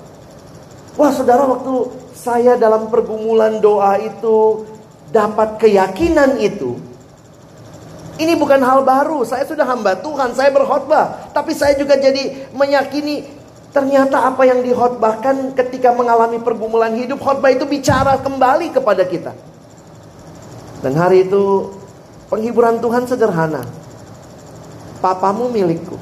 Wah 0.97 1.13
saudara 1.13 1.45
waktu 1.45 1.95
saya 2.17 2.57
dalam 2.59 2.91
pergumulan 2.91 3.61
doa 3.63 4.01
itu 4.01 4.67
dapat 5.13 5.61
keyakinan 5.61 6.41
itu. 6.41 6.81
Ini 8.19 8.35
bukan 8.35 8.59
hal 8.59 8.83
baru, 8.83 9.23
saya 9.23 9.47
sudah 9.47 9.63
hamba 9.63 9.95
Tuhan, 9.95 10.35
saya 10.35 10.51
berkhotbah. 10.51 11.31
Tapi 11.31 11.55
saya 11.55 11.79
juga 11.79 11.95
jadi 11.95 12.51
meyakini 12.51 13.38
ternyata 13.73 14.25
apa 14.29 14.43
yang 14.49 14.65
dihotbahkan 14.65 15.53
ketika 15.55 15.93
mengalami 15.93 16.41
pergumulan 16.41 16.97
hidup, 16.97 17.21
khotbah 17.21 17.53
itu 17.53 17.69
bicara 17.69 18.17
kembali 18.21 18.73
kepada 18.73 19.05
kita. 19.05 19.33
Dan 20.81 20.95
hari 20.95 21.27
itu 21.27 21.75
penghiburan 22.31 22.79
Tuhan 22.79 23.05
sederhana. 23.05 23.67
Papamu 24.99 25.47
milikku, 25.51 25.95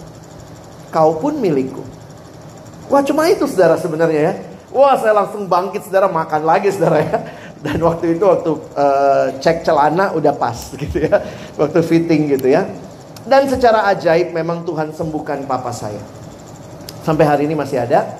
kau 0.89 1.21
pun 1.21 1.37
milikku. 1.37 1.85
Wah 2.89 3.03
cuma 3.05 3.29
itu 3.29 3.45
saudara 3.45 3.77
sebenarnya 3.77 4.21
ya. 4.21 4.35
Wah 4.73 4.97
saya 4.97 5.13
langsung 5.17 5.45
bangkit 5.45 5.85
saudara 5.85 6.09
makan 6.09 6.43
lagi 6.47 6.73
saudara 6.73 7.03
ya. 7.03 7.19
Dan 7.61 7.83
waktu 7.83 8.17
itu 8.17 8.25
waktu 8.25 8.51
uh, 8.77 9.27
cek 9.43 9.67
celana 9.67 10.15
udah 10.17 10.33
pas 10.37 10.57
gitu 10.81 11.05
ya. 11.05 11.21
Waktu 11.61 11.81
fitting 11.85 12.33
gitu 12.33 12.49
ya. 12.49 12.65
Dan 13.27 13.51
secara 13.51 13.91
ajaib 13.91 14.31
memang 14.31 14.63
Tuhan 14.63 14.95
sembuhkan 14.95 15.45
papa 15.45 15.75
saya. 15.75 15.99
Sampai 17.07 17.23
hari 17.23 17.47
ini 17.47 17.55
masih 17.55 17.87
ada. 17.87 18.19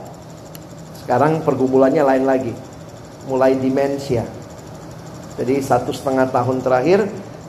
Sekarang 1.03 1.43
pergumulannya 1.43 2.07
lain 2.07 2.23
lagi. 2.23 2.55
Mulai 3.27 3.59
demensia. 3.59 4.23
Jadi 5.35 5.59
satu 5.59 5.91
setengah 5.91 6.31
tahun 6.31 6.63
terakhir 6.63 7.03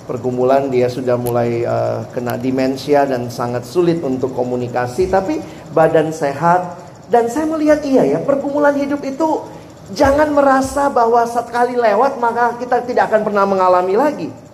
pergumulan 0.09 0.73
dia 0.73 0.89
sudah 0.89 1.13
mulai 1.13 1.61
uh, 1.61 2.09
kena 2.09 2.41
demensia 2.41 3.05
dan 3.05 3.29
sangat 3.29 3.69
sulit 3.69 4.01
untuk 4.01 4.33
komunikasi. 4.33 5.13
Tapi 5.13 5.37
badan 5.77 6.09
sehat, 6.09 6.73
dan 7.13 7.29
saya 7.29 7.45
melihat 7.45 7.85
iya 7.85 8.17
ya, 8.17 8.19
pergumulan 8.25 8.73
hidup 8.73 9.05
itu 9.05 9.45
jangan 9.93 10.33
merasa 10.33 10.89
bahwa 10.89 11.21
sekali 11.29 11.77
lewat 11.77 12.17
maka 12.17 12.57
kita 12.57 12.81
tidak 12.81 13.13
akan 13.13 13.21
pernah 13.21 13.45
mengalami 13.45 13.93
lagi. 13.93 14.46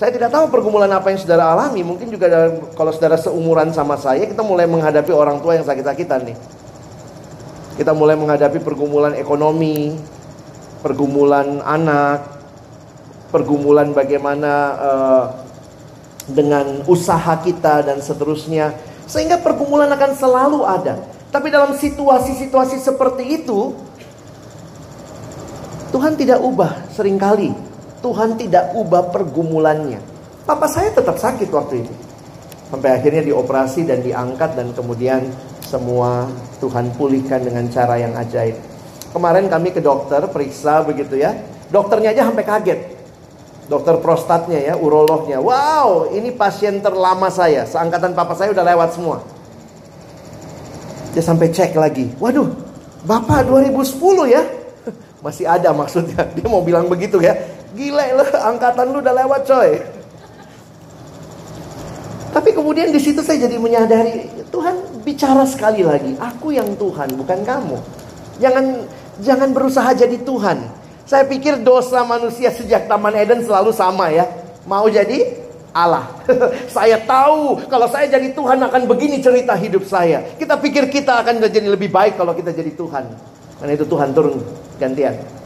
Saya 0.00 0.16
tidak 0.16 0.32
tahu 0.32 0.48
pergumulan 0.48 0.88
apa 0.88 1.12
yang 1.12 1.20
saudara 1.20 1.52
alami. 1.52 1.84
Mungkin 1.84 2.08
juga 2.08 2.48
kalau 2.72 2.88
saudara 2.88 3.20
seumuran 3.20 3.68
sama 3.76 4.00
saya, 4.00 4.24
kita 4.24 4.40
mulai 4.40 4.64
menghadapi 4.64 5.12
orang 5.12 5.44
tua 5.44 5.60
yang 5.60 5.68
sakit-sakitan 5.68 6.24
nih. 6.24 6.40
Kita 7.76 7.92
mulai 7.92 8.16
menghadapi 8.16 8.64
pergumulan 8.64 9.12
ekonomi, 9.12 10.00
pergumulan 10.80 11.60
anak, 11.60 12.24
pergumulan 13.28 13.92
bagaimana 13.92 14.52
uh, 14.80 15.24
dengan 16.32 16.80
usaha 16.88 17.36
kita 17.44 17.84
dan 17.84 18.00
seterusnya. 18.00 18.72
Sehingga 19.04 19.36
pergumulan 19.36 19.92
akan 19.92 20.16
selalu 20.16 20.64
ada. 20.64 20.96
Tapi 21.28 21.52
dalam 21.52 21.76
situasi-situasi 21.76 22.80
seperti 22.80 23.44
itu, 23.44 23.76
Tuhan 25.92 26.16
tidak 26.16 26.40
ubah 26.40 26.88
sering 26.88 27.20
kali. 27.20 27.68
Tuhan 28.00 28.40
tidak 28.40 28.72
ubah 28.76 29.12
pergumulannya. 29.12 30.00
Papa 30.48 30.66
saya 30.66 30.90
tetap 30.90 31.20
sakit 31.20 31.48
waktu 31.52 31.84
itu. 31.84 31.92
Sampai 32.72 32.96
akhirnya 32.96 33.26
dioperasi 33.26 33.84
dan 33.84 34.00
diangkat 34.00 34.56
dan 34.56 34.72
kemudian 34.72 35.28
semua 35.66 36.26
Tuhan 36.58 36.94
pulihkan 36.96 37.44
dengan 37.44 37.68
cara 37.68 38.00
yang 38.00 38.16
ajaib. 38.16 38.56
Kemarin 39.10 39.50
kami 39.50 39.74
ke 39.74 39.82
dokter 39.82 40.22
periksa 40.30 40.86
begitu 40.86 41.18
ya. 41.18 41.34
Dokternya 41.70 42.14
aja 42.14 42.30
sampai 42.30 42.44
kaget. 42.46 42.80
Dokter 43.70 43.98
prostatnya 44.02 44.58
ya, 44.58 44.74
urolognya. 44.74 45.38
Wow, 45.38 46.10
ini 46.10 46.34
pasien 46.34 46.82
terlama 46.82 47.30
saya. 47.30 47.62
Seangkatan 47.66 48.18
papa 48.18 48.34
saya 48.34 48.50
udah 48.50 48.64
lewat 48.66 48.98
semua. 48.98 49.22
Dia 51.14 51.22
sampai 51.22 51.50
cek 51.50 51.74
lagi. 51.78 52.10
Waduh, 52.18 52.50
Bapak 53.06 53.46
2010 53.46 54.30
ya? 54.30 54.42
Masih 55.24 55.46
ada 55.46 55.70
maksudnya. 55.74 56.26
Dia 56.34 56.46
mau 56.46 56.62
bilang 56.62 56.86
begitu 56.86 57.22
ya. 57.22 57.34
Gila 57.74 58.04
loh, 58.18 58.30
angkatan 58.50 58.86
lu 58.90 58.98
udah 58.98 59.14
lewat 59.14 59.42
coy. 59.46 59.70
Tapi 62.30 62.50
kemudian 62.54 62.94
di 62.94 63.00
situ 63.02 63.22
saya 63.26 63.46
jadi 63.46 63.58
menyadari 63.58 64.30
Tuhan 64.54 65.02
bicara 65.02 65.42
sekali 65.46 65.82
lagi, 65.82 66.14
aku 66.18 66.54
yang 66.54 66.78
Tuhan 66.78 67.14
bukan 67.18 67.42
kamu. 67.42 67.76
Jangan 68.38 68.64
jangan 69.22 69.50
berusaha 69.50 69.90
jadi 69.94 70.18
Tuhan. 70.22 70.58
Saya 71.06 71.26
pikir 71.26 71.66
dosa 71.66 72.06
manusia 72.06 72.54
sejak 72.54 72.86
Taman 72.86 73.18
Eden 73.18 73.42
selalu 73.42 73.74
sama 73.74 74.14
ya. 74.14 74.30
Mau 74.62 74.86
jadi 74.86 75.26
Allah. 75.74 76.06
saya 76.74 77.02
tahu 77.02 77.66
kalau 77.66 77.90
saya 77.90 78.06
jadi 78.06 78.30
Tuhan 78.30 78.62
akan 78.62 78.86
begini 78.86 79.18
cerita 79.18 79.58
hidup 79.58 79.82
saya. 79.86 80.22
Kita 80.38 80.54
pikir 80.54 80.86
kita 80.86 81.26
akan 81.26 81.42
jadi 81.50 81.66
lebih 81.66 81.90
baik 81.90 82.14
kalau 82.14 82.30
kita 82.30 82.54
jadi 82.54 82.70
Tuhan. 82.78 83.10
Karena 83.58 83.72
itu 83.74 83.86
Tuhan 83.90 84.14
turun 84.14 84.38
gantian. 84.78 85.39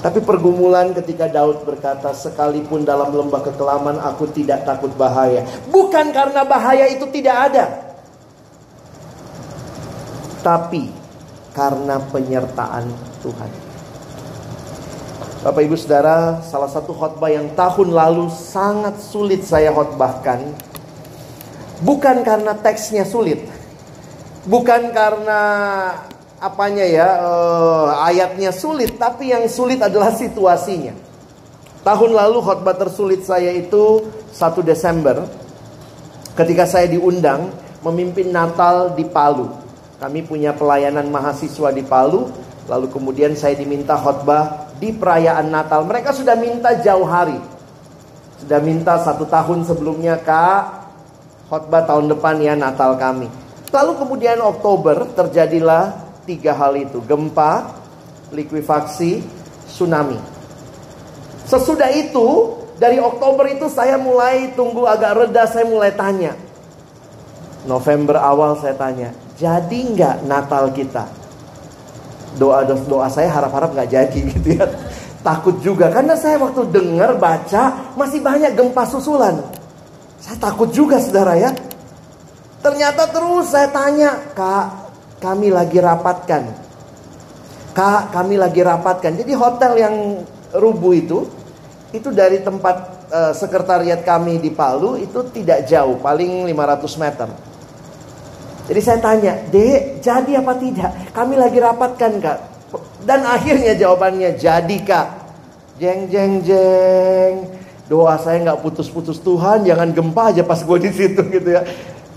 Tapi 0.00 0.24
pergumulan 0.24 0.96
ketika 0.96 1.28
Daud 1.28 1.68
berkata, 1.68 2.16
sekalipun 2.16 2.88
dalam 2.88 3.12
lembah 3.12 3.44
kekelaman 3.44 4.00
aku 4.00 4.32
tidak 4.32 4.64
takut 4.64 4.88
bahaya. 4.96 5.44
Bukan 5.68 6.08
karena 6.16 6.40
bahaya 6.48 6.88
itu 6.88 7.04
tidak 7.12 7.36
ada. 7.52 7.64
Tapi 10.40 10.88
karena 11.52 12.00
penyertaan 12.00 12.88
Tuhan. 13.20 13.50
Bapak 15.40 15.62
Ibu 15.64 15.76
Saudara, 15.76 16.40
salah 16.44 16.68
satu 16.68 16.92
khotbah 16.96 17.32
yang 17.32 17.52
tahun 17.56 17.92
lalu 17.92 18.28
sangat 18.32 19.00
sulit 19.00 19.44
saya 19.44 19.72
khotbahkan 19.72 20.52
bukan 21.80 22.20
karena 22.24 22.52
teksnya 22.56 23.08
sulit. 23.08 23.48
Bukan 24.48 24.92
karena 24.96 25.40
apanya 26.40 26.82
ya, 26.88 27.08
uh, 27.20 28.00
ayatnya 28.08 28.50
sulit, 28.50 28.96
tapi 28.96 29.30
yang 29.30 29.44
sulit 29.46 29.78
adalah 29.78 30.10
situasinya. 30.16 30.96
Tahun 31.84 32.10
lalu 32.12 32.40
khotbah 32.40 32.76
tersulit 32.76 33.24
saya 33.24 33.52
itu 33.52 34.08
1 34.32 34.60
Desember 34.64 35.24
ketika 36.36 36.64
saya 36.68 36.88
diundang 36.88 37.52
memimpin 37.84 38.32
Natal 38.32 38.92
di 38.96 39.04
Palu. 39.04 39.48
Kami 40.00 40.24
punya 40.24 40.56
pelayanan 40.56 41.08
mahasiswa 41.12 41.68
di 41.72 41.84
Palu, 41.84 42.28
lalu 42.68 42.88
kemudian 42.88 43.36
saya 43.36 43.56
diminta 43.56 43.96
khotbah 43.96 44.72
di 44.80 44.96
perayaan 44.96 45.52
Natal. 45.52 45.84
Mereka 45.84 46.16
sudah 46.16 46.36
minta 46.40 46.72
jauh 46.80 47.04
hari. 47.04 47.36
Sudah 48.40 48.60
minta 48.64 48.96
satu 49.04 49.28
tahun 49.28 49.68
sebelumnya 49.68 50.16
kak 50.24 50.80
khotbah 51.52 51.84
tahun 51.84 52.08
depan 52.16 52.40
ya 52.40 52.56
Natal 52.56 52.96
kami. 52.96 53.28
Lalu 53.68 53.92
kemudian 54.00 54.40
Oktober 54.40 55.04
terjadilah 55.12 56.09
tiga 56.24 56.56
hal 56.56 56.76
itu. 56.76 56.98
Gempa, 57.04 57.76
likuifaksi, 58.34 59.24
tsunami. 59.68 60.18
Sesudah 61.46 61.90
itu 61.92 62.58
dari 62.78 63.02
Oktober 63.02 63.48
itu 63.50 63.66
saya 63.68 64.00
mulai 64.00 64.54
tunggu 64.54 64.86
agak 64.86 65.26
reda 65.26 65.44
saya 65.48 65.66
mulai 65.66 65.92
tanya. 65.92 66.36
November 67.68 68.16
awal 68.16 68.56
saya 68.56 68.72
tanya, 68.72 69.12
jadi 69.36 69.78
nggak 69.92 70.16
Natal 70.24 70.72
kita? 70.72 71.20
doa 72.38 72.62
doa 72.62 73.08
saya 73.10 73.26
harap-harap 73.32 73.74
nggak 73.74 73.90
jadi 73.90 74.18
gitu 74.36 74.48
ya 74.54 74.66
takut 75.20 75.58
juga 75.64 75.90
karena 75.90 76.14
saya 76.14 76.38
waktu 76.38 76.70
dengar 76.70 77.18
baca 77.18 77.92
masih 77.98 78.22
banyak 78.22 78.54
gempa 78.54 78.86
susulan 78.86 79.40
saya 80.20 80.36
takut 80.38 80.70
juga 80.70 81.00
saudara 81.02 81.34
ya 81.34 81.50
ternyata 82.60 83.08
terus 83.08 83.50
saya 83.50 83.68
tanya 83.72 84.14
kak 84.36 84.66
kami 85.20 85.52
lagi 85.52 85.78
rapatkan 85.78 86.70
Kak, 87.70 88.10
kami 88.10 88.34
lagi 88.34 88.60
rapatkan. 88.66 89.14
Jadi 89.14 89.32
hotel 89.34 89.72
yang 89.78 89.94
rubuh 90.58 90.90
itu, 90.90 91.18
itu 91.94 92.10
dari 92.10 92.42
tempat 92.42 93.06
uh, 93.10 93.32
sekretariat 93.34 94.02
kami 94.02 94.42
di 94.42 94.50
Palu 94.50 94.98
itu 94.98 95.22
tidak 95.30 95.70
jauh, 95.70 95.98
paling 96.02 96.50
500 96.50 97.02
meter. 97.02 97.28
Jadi 98.70 98.80
saya 98.82 98.98
tanya, 99.02 99.32
Dek, 99.50 100.02
jadi 100.02 100.42
apa 100.42 100.54
tidak? 100.58 101.10
Kami 101.10 101.34
lagi 101.34 101.58
rapatkan 101.58 102.12
kak. 102.22 102.38
Dan 103.02 103.26
akhirnya 103.26 103.74
jawabannya 103.74 104.38
jadi 104.38 104.76
kak. 104.86 105.08
Jeng 105.82 106.06
jeng 106.06 106.42
jeng. 106.46 107.34
Doa 107.90 108.14
saya 108.22 108.38
nggak 108.46 108.62
putus-putus 108.62 109.18
Tuhan, 109.18 109.66
jangan 109.66 109.90
gempa 109.90 110.30
aja 110.30 110.46
pas 110.46 110.62
gue 110.62 110.78
di 110.78 110.90
situ 110.94 111.18
gitu 111.26 111.48
ya. 111.50 111.66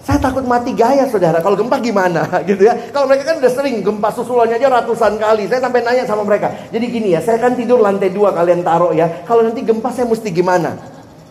Saya 0.04 0.20
takut 0.20 0.44
mati 0.44 0.76
gaya 0.76 1.08
saudara. 1.08 1.39
Kalau 1.39 1.56
gempa 1.56 1.80
gimana 1.80 2.28
gitu 2.50 2.68
ya. 2.68 2.76
Kalau 2.92 3.08
mereka 3.08 3.32
kan 3.32 3.39
udah 3.39 3.52
sering 3.56 3.80
gempa 3.80 4.12
susulannya 4.12 4.60
aja 4.60 4.68
ratusan 4.68 5.16
kali. 5.16 5.48
Saya 5.48 5.63
sampai 5.63 5.80
nanya 5.80 6.04
sama 6.04 6.28
mereka. 6.28 6.52
Jadi 6.76 6.86
gini 6.92 7.16
ya, 7.16 7.24
saya 7.24 7.39
kan 7.39 7.56
tidur 7.56 7.80
lantai 7.80 8.12
dua 8.12 8.36
kalian 8.36 8.68
taruh 8.68 8.92
ya. 8.92 9.24
Kalau 9.24 9.48
nanti 9.48 9.63
gempa 9.63 9.96
saya 9.96 10.04
mesti 10.04 10.28
gimana? 10.28 10.76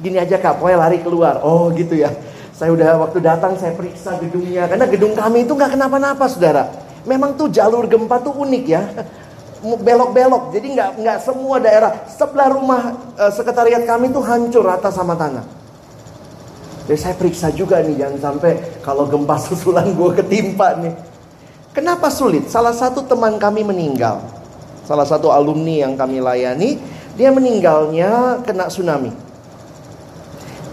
Gini 0.00 0.16
aja 0.16 0.40
kak, 0.40 0.56
pokoknya 0.56 0.78
lari 0.88 0.98
keluar. 1.04 1.44
Oh 1.44 1.68
gitu 1.76 2.00
ya. 2.00 2.08
Saya 2.56 2.72
udah 2.72 2.96
waktu 2.96 3.20
datang 3.20 3.60
saya 3.60 3.76
periksa 3.76 4.16
gedungnya. 4.16 4.64
Karena 4.64 4.88
gedung 4.88 5.12
kami 5.12 5.44
itu 5.44 5.52
nggak 5.52 5.76
kenapa-napa 5.76 6.24
saudara. 6.32 6.72
Memang 7.04 7.36
tuh 7.36 7.52
jalur 7.52 7.84
gempa 7.84 8.24
tuh 8.24 8.32
unik 8.40 8.64
ya. 8.64 8.82
Belok-belok. 9.84 10.48
Jadi 10.48 10.80
nggak 10.80 10.90
nggak 10.96 11.18
semua 11.20 11.60
daerah. 11.60 12.08
Sebelah 12.08 12.48
rumah 12.48 12.96
uh, 13.20 13.28
sekretariat 13.28 13.84
kami 13.84 14.08
tuh 14.16 14.24
hancur 14.24 14.64
rata 14.64 14.88
sama 14.88 15.12
tanah. 15.12 15.61
Jadi 16.86 16.98
saya 16.98 17.14
periksa 17.14 17.54
juga 17.54 17.78
nih 17.78 17.94
jangan 17.94 18.18
sampai 18.32 18.82
kalau 18.82 19.06
gempa 19.06 19.38
susulan 19.46 19.86
gue 19.94 20.10
ketimpa 20.18 20.78
nih. 20.82 20.94
Kenapa 21.72 22.12
sulit? 22.12 22.52
Salah 22.52 22.76
satu 22.76 23.06
teman 23.08 23.40
kami 23.40 23.64
meninggal. 23.64 24.20
Salah 24.84 25.08
satu 25.08 25.32
alumni 25.32 25.88
yang 25.88 25.96
kami 25.96 26.20
layani, 26.20 26.76
dia 27.16 27.32
meninggalnya 27.32 28.44
kena 28.44 28.68
tsunami. 28.68 29.14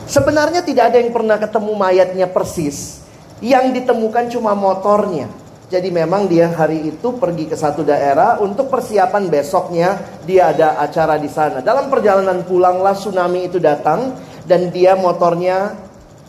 Sebenarnya 0.09 0.65
tidak 0.65 0.91
ada 0.91 0.97
yang 0.99 1.13
pernah 1.13 1.37
ketemu 1.37 1.71
mayatnya 1.77 2.27
persis. 2.27 2.99
Yang 3.39 3.79
ditemukan 3.79 4.27
cuma 4.33 4.51
motornya. 4.57 5.31
Jadi 5.69 5.93
memang 5.93 6.25
dia 6.25 6.49
hari 6.49 6.89
itu 6.89 7.13
pergi 7.21 7.45
ke 7.45 7.53
satu 7.53 7.85
daerah 7.85 8.41
untuk 8.41 8.73
persiapan 8.73 9.29
besoknya 9.29 10.01
dia 10.25 10.49
ada 10.49 10.81
acara 10.81 11.15
di 11.21 11.29
sana. 11.29 11.61
Dalam 11.61 11.93
perjalanan 11.93 12.41
pulanglah 12.41 12.97
tsunami 12.97 13.45
itu 13.45 13.61
datang 13.61 14.17
dan 14.49 14.73
dia 14.73 14.97
motornya 14.97 15.77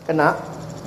kena, 0.04 0.36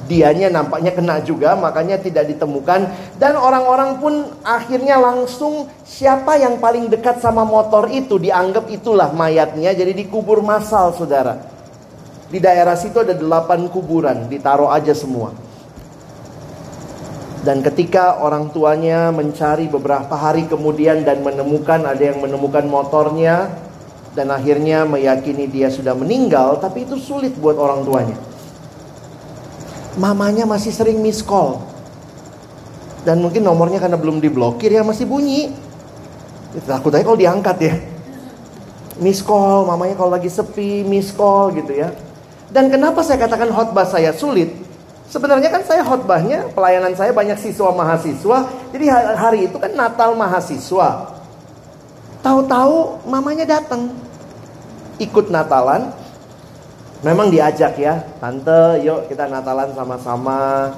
dianya 0.07 0.51
nampaknya 0.51 0.91
kena 0.91 1.23
juga, 1.23 1.55
makanya 1.55 1.99
tidak 1.99 2.27
ditemukan. 2.27 2.91
Dan 3.15 3.33
orang-orang 3.39 3.99
pun 3.99 4.13
akhirnya 4.43 4.99
langsung 4.99 5.71
siapa 5.87 6.35
yang 6.39 6.59
paling 6.59 6.91
dekat 6.91 7.23
sama 7.23 7.47
motor 7.47 7.87
itu 7.87 8.19
dianggap 8.19 8.67
itulah 8.67 9.11
mayatnya, 9.15 9.71
jadi 9.71 9.91
dikubur 9.95 10.43
massal 10.43 10.91
saudara. 10.95 11.39
Di 12.27 12.41
daerah 12.41 12.73
situ 12.73 12.97
ada 12.97 13.13
delapan 13.13 13.69
kuburan, 13.69 14.25
ditaruh 14.27 14.73
aja 14.73 14.91
semua. 14.97 15.31
Dan 17.43 17.59
ketika 17.59 18.23
orang 18.23 18.55
tuanya 18.55 19.11
mencari 19.11 19.67
beberapa 19.67 20.15
hari 20.15 20.47
kemudian 20.47 21.03
dan 21.03 21.19
menemukan 21.19 21.83
ada 21.83 21.99
yang 21.99 22.23
menemukan 22.23 22.63
motornya 22.63 23.51
dan 24.15 24.31
akhirnya 24.31 24.87
meyakini 24.87 25.51
dia 25.51 25.67
sudah 25.67 25.91
meninggal, 25.91 26.63
tapi 26.63 26.87
itu 26.87 26.95
sulit 26.95 27.35
buat 27.35 27.59
orang 27.59 27.83
tuanya 27.83 28.32
mamanya 29.97 30.47
masih 30.47 30.73
sering 30.73 30.99
miss 31.01 31.21
call. 31.21 31.61
Dan 33.03 33.19
mungkin 33.19 33.43
nomornya 33.43 33.83
karena 33.83 33.99
belum 33.99 34.23
diblokir 34.23 34.71
ya 34.71 34.81
masih 34.81 35.03
bunyi. 35.03 35.51
Takut 36.63 36.93
aja 36.93 37.03
kalau 37.03 37.19
diangkat 37.19 37.57
ya. 37.59 37.73
Miss 39.01 39.25
call, 39.25 39.65
mamanya 39.65 39.97
kalau 39.97 40.13
lagi 40.13 40.29
sepi, 40.29 40.85
miss 40.85 41.09
call 41.11 41.51
gitu 41.57 41.73
ya. 41.73 41.91
Dan 42.53 42.69
kenapa 42.69 43.01
saya 43.01 43.17
katakan 43.17 43.49
khotbah 43.49 43.89
saya 43.89 44.13
sulit? 44.13 44.53
Sebenarnya 45.09 45.49
kan 45.49 45.65
saya 45.65 45.81
khotbahnya, 45.81 46.53
pelayanan 46.53 46.93
saya 46.93 47.09
banyak 47.09 47.37
siswa 47.41 47.73
mahasiswa. 47.73 48.49
Jadi 48.69 48.85
hari 48.93 49.49
itu 49.49 49.57
kan 49.57 49.73
Natal 49.73 50.13
mahasiswa. 50.13 51.17
Tahu-tahu 52.21 53.03
mamanya 53.09 53.45
datang. 53.45 53.93
Ikut 55.01 55.33
Natalan, 55.33 55.89
Memang 57.03 57.27
diajak 57.27 57.75
ya, 57.75 57.99
tante 58.23 58.79
yuk 58.79 59.11
kita 59.11 59.27
Natalan 59.27 59.75
sama-sama. 59.75 60.71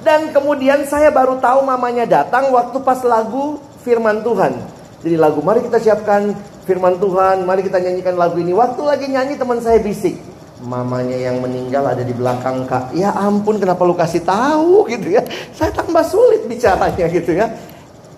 Dan 0.00 0.32
kemudian 0.32 0.88
saya 0.88 1.12
baru 1.12 1.36
tahu 1.36 1.60
mamanya 1.64 2.08
datang 2.08 2.48
waktu 2.48 2.80
pas 2.80 3.04
lagu 3.04 3.60
firman 3.84 4.24
Tuhan. 4.24 4.56
Jadi 5.04 5.20
lagu 5.20 5.44
mari 5.44 5.60
kita 5.60 5.76
siapkan 5.76 6.32
firman 6.64 6.96
Tuhan, 6.96 7.44
mari 7.44 7.60
kita 7.60 7.76
nyanyikan 7.76 8.16
lagu 8.16 8.40
ini. 8.40 8.56
Waktu 8.56 8.80
lagi 8.88 9.06
nyanyi 9.12 9.36
teman 9.36 9.60
saya 9.60 9.76
bisik. 9.84 10.16
Mamanya 10.64 11.12
yang 11.12 11.44
meninggal 11.44 11.92
ada 11.92 12.00
di 12.00 12.16
belakang 12.16 12.64
kak. 12.64 12.96
Ya 12.96 13.12
ampun 13.12 13.60
kenapa 13.60 13.84
lu 13.84 13.92
kasih 13.92 14.24
tahu 14.24 14.84
gitu 14.96 15.12
ya. 15.12 15.20
Saya 15.52 15.76
tambah 15.76 16.08
sulit 16.08 16.48
bicaranya 16.48 17.04
gitu 17.12 17.36
ya. 17.36 17.52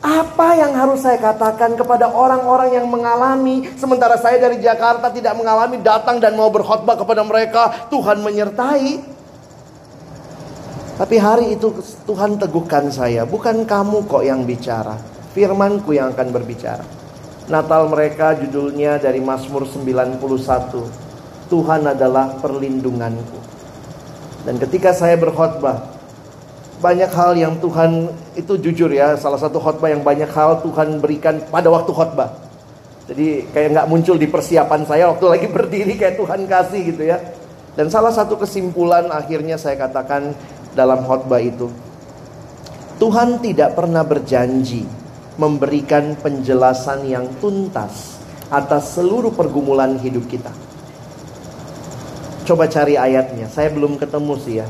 Apa 0.06 0.54
yang 0.54 0.70
harus 0.70 1.02
saya 1.02 1.18
katakan 1.18 1.74
kepada 1.74 2.06
orang-orang 2.06 2.78
yang 2.78 2.86
mengalami 2.86 3.66
sementara 3.74 4.14
saya 4.14 4.38
dari 4.38 4.62
Jakarta 4.62 5.10
tidak 5.10 5.34
mengalami 5.34 5.82
datang 5.82 6.22
dan 6.22 6.38
mau 6.38 6.46
berkhotbah 6.46 6.94
kepada 6.94 7.26
mereka, 7.26 7.90
Tuhan 7.90 8.22
menyertai. 8.22 9.02
Tapi 10.94 11.16
hari 11.18 11.58
itu 11.58 11.74
Tuhan 12.06 12.38
teguhkan 12.38 12.86
saya, 12.94 13.26
bukan 13.26 13.66
kamu 13.66 14.06
kok 14.06 14.22
yang 14.22 14.46
bicara, 14.46 14.94
firmanku 15.34 15.90
yang 15.90 16.14
akan 16.14 16.30
berbicara. 16.30 16.86
Natal 17.50 17.90
mereka 17.90 18.38
judulnya 18.38 19.02
dari 19.02 19.18
Mazmur 19.18 19.66
91. 19.66 20.22
Tuhan 21.50 21.82
adalah 21.82 22.38
perlindunganku. 22.38 23.38
Dan 24.46 24.62
ketika 24.62 24.94
saya 24.94 25.18
berkhotbah, 25.18 25.95
banyak 26.76 27.08
hal 27.08 27.32
yang 27.36 27.56
Tuhan 27.56 28.12
itu 28.36 28.52
jujur 28.60 28.92
ya 28.92 29.16
salah 29.16 29.40
satu 29.40 29.56
khotbah 29.56 29.88
yang 29.88 30.04
banyak 30.04 30.28
hal 30.28 30.60
Tuhan 30.60 31.00
berikan 31.00 31.40
pada 31.48 31.72
waktu 31.72 31.92
khotbah. 31.92 32.36
Jadi 33.06 33.48
kayak 33.54 33.68
nggak 33.72 33.88
muncul 33.88 34.16
di 34.18 34.28
persiapan 34.28 34.82
saya 34.84 35.08
waktu 35.14 35.24
lagi 35.24 35.46
berdiri 35.56 35.94
kayak 35.96 36.20
Tuhan 36.20 36.44
kasih 36.44 36.80
gitu 36.92 37.02
ya. 37.08 37.18
Dan 37.76 37.92
salah 37.92 38.12
satu 38.12 38.40
kesimpulan 38.40 39.08
akhirnya 39.12 39.60
saya 39.60 39.76
katakan 39.76 40.32
dalam 40.72 41.04
khotbah 41.04 41.40
itu 41.40 41.68
Tuhan 42.96 43.44
tidak 43.44 43.76
pernah 43.76 44.00
berjanji 44.00 44.88
memberikan 45.36 46.16
penjelasan 46.16 47.04
yang 47.04 47.28
tuntas 47.40 48.16
atas 48.48 48.96
seluruh 48.96 49.32
pergumulan 49.36 50.00
hidup 50.00 50.24
kita. 50.28 50.52
Coba 52.48 52.68
cari 52.68 52.96
ayatnya 52.96 53.48
saya 53.52 53.68
belum 53.72 54.00
ketemu 54.00 54.34
sih 54.40 54.56
ya 54.64 54.68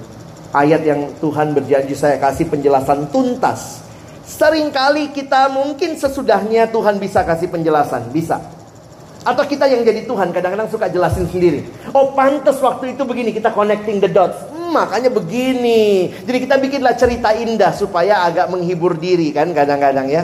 ayat 0.57 0.83
yang 0.89 1.01
Tuhan 1.21 1.53
berjanji 1.53 1.93
saya 1.93 2.17
kasih 2.17 2.49
penjelasan 2.49 3.13
tuntas. 3.13 3.85
Seringkali 4.27 5.13
kita 5.13 5.53
mungkin 5.53 5.95
sesudahnya 5.95 6.73
Tuhan 6.73 6.97
bisa 6.99 7.23
kasih 7.23 7.53
penjelasan, 7.53 8.11
bisa. 8.11 8.41
Atau 9.23 9.43
kita 9.47 9.67
yang 9.71 9.83
jadi 9.83 10.07
Tuhan 10.07 10.31
kadang-kadang 10.31 10.71
suka 10.71 10.91
jelasin 10.91 11.29
sendiri. 11.29 11.63
Oh 11.95 12.15
pantas 12.15 12.59
waktu 12.63 12.95
itu 12.95 13.03
begini 13.07 13.31
kita 13.35 13.53
connecting 13.55 14.03
the 14.03 14.11
dots. 14.11 14.39
Hmm, 14.51 14.75
makanya 14.75 15.11
begini. 15.11 16.11
Jadi 16.27 16.39
kita 16.47 16.57
bikinlah 16.59 16.95
cerita 16.95 17.35
indah 17.35 17.75
supaya 17.75 18.23
agak 18.27 18.51
menghibur 18.51 18.95
diri 18.99 19.31
kan 19.35 19.51
kadang-kadang 19.51 20.11
ya. 20.11 20.23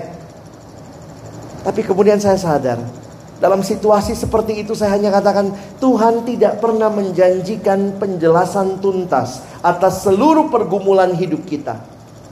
Tapi 1.62 1.80
kemudian 1.86 2.18
saya 2.18 2.38
sadar 2.38 3.01
dalam 3.42 3.58
situasi 3.66 4.14
seperti 4.14 4.62
itu 4.62 4.70
saya 4.78 4.94
hanya 4.94 5.10
katakan 5.10 5.50
Tuhan 5.82 6.22
tidak 6.22 6.62
pernah 6.62 6.86
menjanjikan 6.94 7.98
penjelasan 7.98 8.78
tuntas 8.78 9.42
atas 9.66 10.06
seluruh 10.06 10.46
pergumulan 10.46 11.10
hidup 11.18 11.42
kita. 11.42 11.74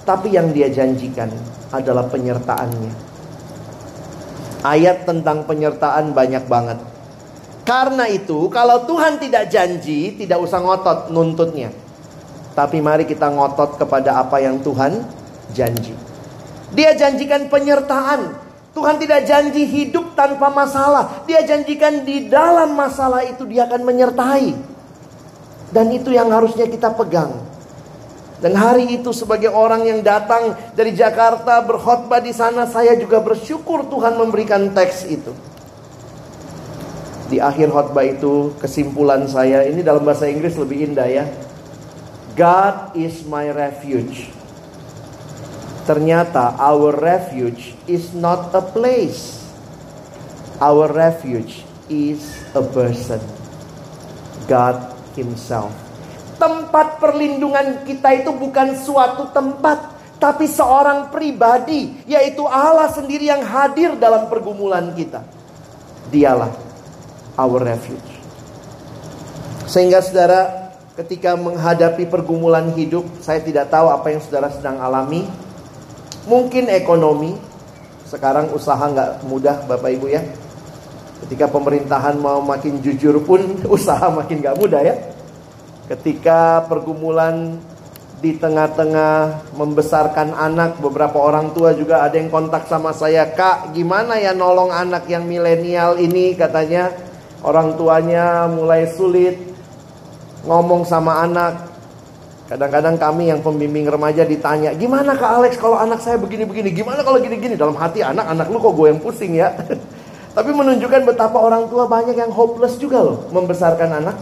Tapi 0.07 0.39
yang 0.39 0.55
dia 0.55 0.71
janjikan 0.71 1.35
adalah 1.75 2.07
penyertaannya. 2.07 3.11
Ayat 4.63 5.03
tentang 5.03 5.51
penyertaan 5.51 6.15
banyak 6.15 6.47
banget. 6.47 6.79
Karena 7.67 8.07
itu 8.07 8.47
kalau 8.47 8.87
Tuhan 8.87 9.19
tidak 9.19 9.51
janji 9.51 10.15
tidak 10.15 10.39
usah 10.39 10.63
ngotot 10.63 11.11
nuntutnya. 11.11 11.75
Tapi 12.55 12.79
mari 12.79 13.03
kita 13.03 13.35
ngotot 13.35 13.83
kepada 13.83 14.23
apa 14.23 14.39
yang 14.39 14.63
Tuhan 14.63 15.03
janji. 15.59 15.91
Dia 16.71 16.95
janjikan 16.95 17.51
penyertaan 17.51 18.40
Tuhan 18.71 19.03
tidak 19.03 19.27
janji 19.27 19.67
hidup 19.67 20.15
tanpa 20.15 20.47
masalah. 20.47 21.27
Dia 21.27 21.43
janjikan 21.43 22.07
di 22.07 22.31
dalam 22.31 22.79
masalah 22.79 23.27
itu 23.27 23.43
dia 23.43 23.67
akan 23.67 23.83
menyertai. 23.83 24.55
Dan 25.75 25.91
itu 25.91 26.15
yang 26.15 26.31
harusnya 26.31 26.71
kita 26.71 26.95
pegang. 26.95 27.35
Dan 28.41 28.57
hari 28.57 28.97
itu 28.97 29.13
sebagai 29.13 29.53
orang 29.53 29.85
yang 29.85 30.01
datang 30.01 30.57
dari 30.73 30.97
Jakarta 30.97 31.61
berkhotbah 31.61 32.25
di 32.25 32.33
sana, 32.33 32.65
saya 32.65 32.97
juga 32.97 33.21
bersyukur 33.21 33.85
Tuhan 33.91 34.17
memberikan 34.17 34.73
teks 34.73 35.05
itu. 35.05 35.35
Di 37.29 37.39
akhir 37.39 37.71
khotbah 37.71 38.03
itu 38.03 38.57
kesimpulan 38.59 39.29
saya 39.29 39.63
ini 39.69 39.85
dalam 39.85 40.03
bahasa 40.03 40.27
Inggris 40.27 40.57
lebih 40.57 40.91
indah 40.91 41.07
ya. 41.07 41.25
God 42.35 42.97
is 42.97 43.23
my 43.29 43.51
refuge. 43.53 44.40
Ternyata 45.89 46.61
our 46.61 46.93
refuge 46.93 47.75
is 47.89 48.13
not 48.13 48.53
a 48.53 48.63
place. 48.63 49.41
Our 50.61 50.93
refuge 50.93 51.65
is 51.89 52.21
a 52.53 52.61
person. 52.61 53.21
God 54.45 54.77
himself. 55.17 55.73
Tempat 56.37 57.01
perlindungan 57.01 57.85
kita 57.85 58.17
itu 58.17 58.33
bukan 58.33 58.77
suatu 58.77 59.29
tempat, 59.33 59.93
tapi 60.17 60.49
seorang 60.49 61.13
pribadi, 61.13 62.01
yaitu 62.09 62.45
Allah 62.49 62.89
sendiri 62.93 63.29
yang 63.29 63.45
hadir 63.45 63.97
dalam 63.97 64.29
pergumulan 64.29 64.93
kita. 64.97 65.25
Dialah 66.09 66.53
our 67.37 67.61
refuge. 67.61 68.11
Sehingga 69.65 70.03
saudara, 70.03 70.73
ketika 70.99 71.37
menghadapi 71.39 72.09
pergumulan 72.09 72.75
hidup, 72.77 73.07
saya 73.23 73.41
tidak 73.41 73.73
tahu 73.73 73.89
apa 73.89 74.13
yang 74.13 74.21
saudara 74.21 74.49
sedang 74.53 74.77
alami. 74.83 75.25
Mungkin 76.29 76.69
ekonomi, 76.69 77.33
sekarang 78.11 78.51
usaha 78.53 78.81
nggak 78.81 79.25
mudah 79.25 79.65
Bapak 79.71 79.91
Ibu 79.95 80.07
ya. 80.11 80.21
Ketika 81.25 81.47
pemerintahan 81.47 82.19
mau 82.19 82.43
makin 82.43 82.83
jujur 82.83 83.23
pun 83.23 83.41
usaha 83.77 84.11
makin 84.11 84.43
nggak 84.43 84.59
mudah 84.59 84.83
ya. 84.83 84.97
Ketika 85.87 86.67
pergumulan 86.67 87.59
di 88.21 88.37
tengah-tengah 88.37 89.49
membesarkan 89.57 90.37
anak, 90.37 90.77
beberapa 90.77 91.17
orang 91.17 91.57
tua 91.57 91.73
juga 91.73 92.05
ada 92.05 92.21
yang 92.21 92.29
kontak 92.29 92.69
sama 92.69 92.93
saya, 92.93 93.25
"Kak, 93.33 93.73
gimana 93.73 94.21
ya 94.21 94.37
nolong 94.37 94.69
anak 94.69 95.09
yang 95.09 95.25
milenial 95.25 95.97
ini?" 95.97 96.37
katanya. 96.37 96.93
Orang 97.41 97.81
tuanya 97.81 98.45
mulai 98.53 98.85
sulit 98.93 99.41
ngomong 100.45 100.85
sama 100.85 101.25
anak. 101.25 101.70
Kadang-kadang 102.51 102.99
kami 102.99 103.31
yang 103.31 103.39
pembimbing 103.47 103.87
remaja 103.87 104.27
ditanya, 104.27 104.75
"Gimana 104.75 105.15
Kak 105.15 105.39
Alex 105.39 105.55
kalau 105.55 105.79
anak 105.79 106.03
saya 106.03 106.19
begini-begini? 106.19 106.75
Gimana 106.75 107.07
kalau 107.07 107.23
gini-gini?" 107.23 107.55
Dalam 107.55 107.79
hati 107.79 108.03
anak, 108.03 108.27
"Anak 108.27 108.51
lu 108.51 108.59
kok 108.59 108.75
gue 108.75 108.91
yang 108.91 108.99
pusing 108.99 109.39
ya?" 109.39 109.55
Tapi 110.37 110.51
menunjukkan 110.51 111.07
betapa 111.07 111.39
orang 111.39 111.71
tua 111.71 111.87
banyak 111.87 112.19
yang 112.19 112.35
hopeless 112.35 112.75
juga 112.75 113.07
loh 113.07 113.31
membesarkan 113.31 114.03
anak. 114.03 114.17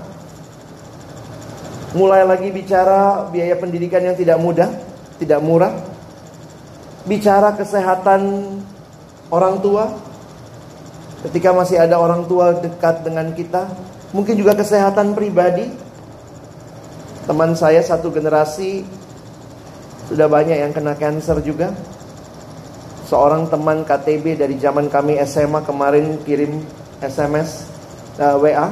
Mulai 1.96 2.28
lagi 2.28 2.52
bicara 2.52 3.32
biaya 3.32 3.56
pendidikan 3.56 4.04
yang 4.04 4.12
tidak 4.12 4.36
mudah, 4.36 4.76
tidak 5.16 5.40
murah. 5.40 5.72
Bicara 7.08 7.56
kesehatan 7.56 8.44
orang 9.32 9.56
tua. 9.64 9.88
Ketika 11.24 11.56
masih 11.56 11.80
ada 11.80 11.96
orang 11.96 12.28
tua 12.28 12.60
dekat 12.60 13.08
dengan 13.08 13.32
kita, 13.32 13.72
mungkin 14.12 14.36
juga 14.36 14.52
kesehatan 14.52 15.16
pribadi. 15.16 15.87
Teman 17.28 17.52
saya 17.52 17.84
satu 17.84 18.08
generasi 18.08 18.88
sudah 20.08 20.24
banyak 20.24 20.64
yang 20.64 20.72
kena 20.72 20.96
cancer 20.96 21.44
juga. 21.44 21.76
Seorang 23.04 23.52
teman 23.52 23.84
KTB 23.84 24.40
dari 24.40 24.56
zaman 24.56 24.88
kami 24.88 25.20
SMA 25.28 25.60
kemarin 25.64 26.16
kirim 26.24 26.64
SMS 27.04 27.68
uh, 28.16 28.40
WA 28.40 28.68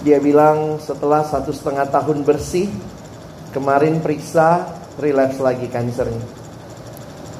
dia 0.00 0.16
bilang 0.16 0.80
setelah 0.80 1.20
satu 1.20 1.52
setengah 1.52 1.84
tahun 1.92 2.24
bersih, 2.24 2.72
kemarin 3.52 4.00
periksa, 4.00 4.64
relapse 4.96 5.36
lagi 5.44 5.68
kansernya. 5.68 6.24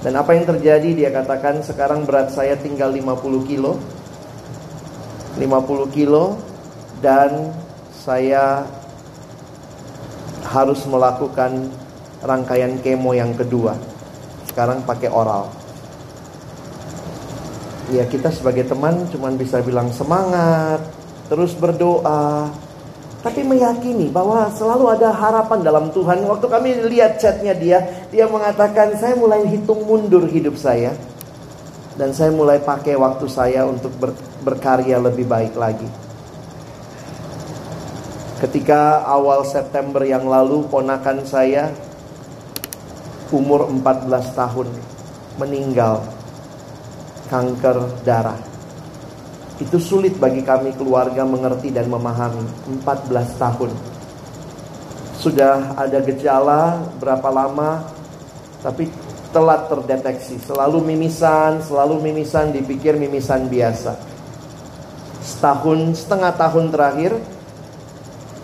Dan 0.04 0.16
apa 0.16 0.36
yang 0.36 0.44
terjadi 0.44 0.92
dia 0.92 1.10
katakan 1.12 1.64
sekarang 1.64 2.04
berat 2.04 2.32
saya 2.32 2.56
tinggal 2.60 2.92
50 2.92 3.48
kilo. 3.48 3.80
50 5.40 5.96
kilo 5.96 6.36
dan 7.00 7.54
saya 7.96 8.64
harus 10.50 10.82
melakukan 10.90 11.70
rangkaian 12.26 12.74
kemo 12.82 13.14
yang 13.14 13.30
kedua. 13.38 13.78
Sekarang 14.50 14.82
pakai 14.82 15.06
oral. 15.06 15.46
Ya 17.94 18.06
kita 18.06 18.34
sebagai 18.34 18.66
teman 18.66 19.06
cuman 19.10 19.38
bisa 19.38 19.62
bilang 19.62 19.90
semangat, 19.94 20.82
terus 21.26 21.54
berdoa, 21.54 22.50
tapi 23.20 23.44
meyakini 23.44 24.08
bahwa 24.08 24.48
selalu 24.54 24.96
ada 24.96 25.12
harapan 25.12 25.60
dalam 25.60 25.86
Tuhan. 25.92 26.24
Waktu 26.24 26.46
kami 26.48 26.70
lihat 26.88 27.20
chatnya 27.20 27.52
dia, 27.52 27.78
dia 28.08 28.24
mengatakan 28.24 28.96
saya 28.96 29.12
mulai 29.12 29.44
hitung 29.44 29.84
mundur 29.84 30.24
hidup 30.24 30.56
saya 30.56 30.96
dan 32.00 32.16
saya 32.16 32.32
mulai 32.32 32.56
pakai 32.56 32.96
waktu 32.96 33.28
saya 33.28 33.68
untuk 33.68 33.92
ber, 34.00 34.16
berkarya 34.40 34.96
lebih 34.96 35.28
baik 35.28 35.52
lagi. 35.52 35.84
Ketika 38.40 39.04
awal 39.04 39.44
September 39.44 40.00
yang 40.00 40.24
lalu 40.24 40.64
ponakan 40.72 41.20
saya 41.28 41.68
umur 43.28 43.68
14 43.68 44.08
tahun 44.32 44.68
meninggal 45.36 46.00
kanker 47.28 48.02
darah. 48.02 48.40
Itu 49.60 49.76
sulit 49.76 50.16
bagi 50.16 50.40
kami 50.40 50.72
keluarga 50.72 51.22
mengerti 51.22 51.68
dan 51.68 51.86
memahami. 51.92 52.42
14 52.80 53.36
tahun. 53.36 53.70
Sudah 55.20 55.76
ada 55.76 56.00
gejala 56.00 56.80
berapa 56.96 57.28
lama 57.28 57.84
Tapi 58.60 58.88
telat 59.32 59.72
terdeteksi. 59.72 60.36
Selalu 60.44 60.84
mimisan, 60.84 61.64
selalu 61.64 62.12
mimisan 62.12 62.52
dipikir 62.52 62.92
mimisan 62.96 63.48
biasa. 63.48 63.96
Setahun, 65.24 65.96
setengah 65.96 66.36
tahun 66.36 66.68
terakhir 66.68 67.12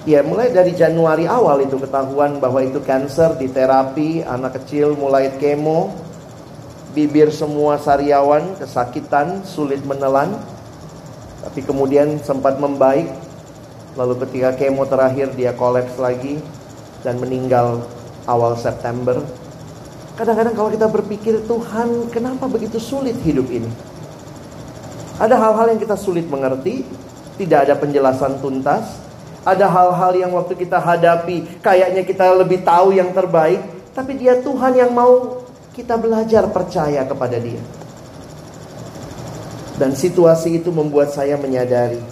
Ya 0.07 0.23
mulai 0.23 0.55
dari 0.55 0.71
Januari 0.71 1.27
awal 1.27 1.67
itu 1.67 1.83
ketahuan 1.83 2.39
bahwa 2.39 2.63
itu 2.63 2.79
cancer 2.87 3.35
di 3.35 3.51
terapi 3.51 4.23
Anak 4.23 4.63
kecil 4.63 4.95
mulai 4.95 5.35
kemo 5.35 5.91
Bibir 6.95 7.29
semua 7.29 7.77
sariawan, 7.77 8.57
kesakitan, 8.57 9.45
sulit 9.45 9.83
menelan 9.85 10.33
tapi 11.47 11.63
kemudian 11.63 12.19
sempat 12.27 12.59
membaik. 12.59 13.07
Lalu 13.95 14.19
ketika 14.27 14.59
kemo 14.59 14.83
terakhir 14.89 15.31
dia 15.39 15.55
kolaps 15.55 15.95
lagi 15.97 16.43
dan 17.07 17.23
meninggal 17.23 17.87
awal 18.27 18.59
September. 18.59 19.23
Kadang-kadang 20.19 20.55
kalau 20.59 20.71
kita 20.75 20.89
berpikir 20.91 21.47
Tuhan 21.47 22.11
kenapa 22.11 22.51
begitu 22.51 22.83
sulit 22.83 23.15
hidup 23.23 23.47
ini? 23.47 23.69
Ada 25.17 25.39
hal-hal 25.39 25.73
yang 25.73 25.81
kita 25.81 25.97
sulit 25.97 26.29
mengerti, 26.29 26.85
tidak 27.41 27.71
ada 27.71 27.75
penjelasan 27.79 28.37
tuntas. 28.43 29.06
Ada 29.47 29.71
hal-hal 29.71 30.13
yang 30.19 30.35
waktu 30.35 30.59
kita 30.59 30.83
hadapi 30.83 31.63
kayaknya 31.63 32.03
kita 32.03 32.35
lebih 32.35 32.67
tahu 32.67 32.91
yang 32.91 33.15
terbaik, 33.15 33.63
tapi 33.95 34.19
dia 34.19 34.43
Tuhan 34.43 34.75
yang 34.75 34.91
mau 34.91 35.47
kita 35.71 35.95
belajar 35.95 36.51
percaya 36.51 37.07
kepada 37.07 37.39
dia. 37.39 37.63
Dan 39.79 39.95
situasi 39.95 40.59
itu 40.59 40.75
membuat 40.75 41.15
saya 41.15 41.39
menyadari, 41.39 42.03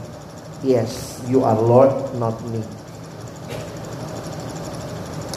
yes, 0.62 1.18
you 1.26 1.42
are 1.42 1.58
Lord, 1.58 1.90
not 2.20 2.38
me. 2.54 2.62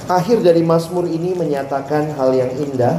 Akhir 0.07 0.39
dari 0.39 0.63
Mazmur 0.63 1.03
ini 1.07 1.35
menyatakan 1.35 2.15
hal 2.15 2.31
yang 2.31 2.51
indah. 2.61 2.95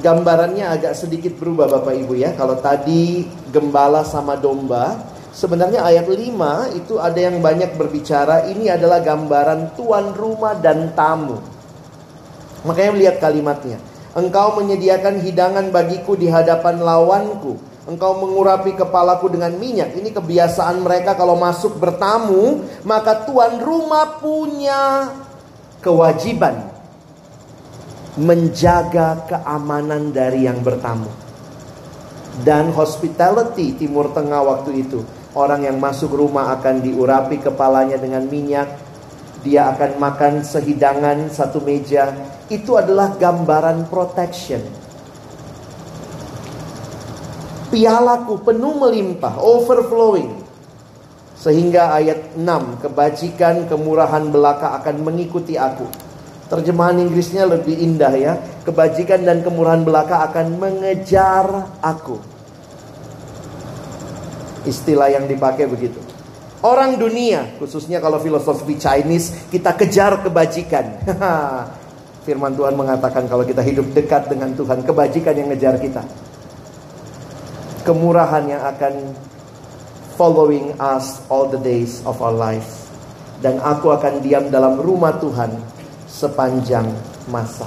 Gambarannya 0.00 0.64
agak 0.64 0.96
sedikit 0.96 1.36
berubah 1.36 1.68
Bapak 1.68 1.92
Ibu 1.92 2.16
ya. 2.16 2.32
Kalau 2.36 2.56
tadi 2.60 3.28
gembala 3.52 4.00
sama 4.04 4.36
domba, 4.36 4.96
sebenarnya 5.34 5.82
ayat 5.82 6.06
5 6.06 6.78
itu 6.78 7.00
ada 7.00 7.18
yang 7.18 7.42
banyak 7.42 7.74
berbicara, 7.74 8.50
ini 8.50 8.70
adalah 8.70 9.02
gambaran 9.02 9.74
tuan 9.74 10.14
rumah 10.14 10.58
dan 10.58 10.92
tamu. 10.92 11.38
Makanya 12.66 12.92
lihat 12.96 13.16
kalimatnya. 13.18 13.80
Engkau 14.12 14.58
menyediakan 14.58 15.22
hidangan 15.22 15.70
bagiku 15.70 16.18
di 16.18 16.26
hadapan 16.26 16.82
lawanku 16.82 17.70
Engkau 17.90 18.22
mengurapi 18.22 18.78
kepalaku 18.78 19.32
dengan 19.32 19.56
minyak. 19.58 19.96
Ini 19.98 20.14
kebiasaan 20.14 20.78
mereka 20.78 21.18
kalau 21.18 21.34
masuk 21.34 21.80
bertamu, 21.80 22.62
maka 22.86 23.26
tuan 23.26 23.58
rumah 23.58 24.22
punya 24.22 25.10
kewajiban 25.82 26.70
menjaga 28.14 29.26
keamanan 29.26 30.14
dari 30.14 30.46
yang 30.46 30.62
bertamu. 30.62 31.10
Dan 32.46 32.70
hospitality 32.70 33.74
Timur 33.74 34.14
Tengah 34.14 34.44
waktu 34.44 34.86
itu, 34.86 35.02
orang 35.34 35.66
yang 35.66 35.76
masuk 35.76 36.14
rumah 36.14 36.54
akan 36.58 36.82
diurapi 36.82 37.42
kepalanya 37.42 37.98
dengan 37.98 38.26
minyak, 38.26 38.68
dia 39.42 39.70
akan 39.72 39.98
makan 39.98 40.44
sehidangan 40.44 41.30
satu 41.32 41.62
meja. 41.64 42.12
Itu 42.50 42.76
adalah 42.76 43.14
gambaran 43.14 43.86
protection 43.86 44.80
pialaku 47.70 48.42
penuh 48.42 48.74
melimpah, 48.76 49.38
overflowing. 49.38 50.42
Sehingga 51.40 51.96
ayat 51.96 52.36
6, 52.36 52.84
kebajikan, 52.84 53.64
kemurahan 53.64 54.28
belaka 54.28 54.76
akan 54.76 55.00
mengikuti 55.00 55.56
aku. 55.56 55.88
Terjemahan 56.52 57.00
Inggrisnya 57.00 57.48
lebih 57.48 57.78
indah 57.80 58.12
ya. 58.12 58.34
Kebajikan 58.66 59.24
dan 59.24 59.40
kemurahan 59.40 59.80
belaka 59.80 60.28
akan 60.28 60.60
mengejar 60.60 61.72
aku. 61.80 62.20
Istilah 64.68 65.08
yang 65.08 65.24
dipakai 65.24 65.64
begitu. 65.64 66.00
Orang 66.60 67.00
dunia, 67.00 67.56
khususnya 67.56 68.04
kalau 68.04 68.20
filosofi 68.20 68.76
Chinese, 68.76 69.48
kita 69.48 69.72
kejar 69.72 70.20
kebajikan. 70.20 71.00
Firman 72.28 72.52
Tuhan 72.52 72.76
mengatakan 72.76 73.24
kalau 73.24 73.48
kita 73.48 73.64
hidup 73.64 73.96
dekat 73.96 74.28
dengan 74.28 74.52
Tuhan, 74.52 74.84
kebajikan 74.84 75.32
yang 75.32 75.48
ngejar 75.48 75.80
kita. 75.80 76.04
Kemurahan 77.80 78.44
yang 78.44 78.60
akan 78.76 79.16
following 80.20 80.76
us 80.76 81.24
all 81.32 81.48
the 81.48 81.56
days 81.64 82.04
of 82.04 82.20
our 82.20 82.36
life. 82.36 82.92
Dan 83.40 83.56
aku 83.64 83.88
akan 83.96 84.20
diam 84.20 84.52
dalam 84.52 84.76
rumah 84.76 85.16
Tuhan 85.16 85.56
sepanjang 86.04 86.84
masa. 87.32 87.64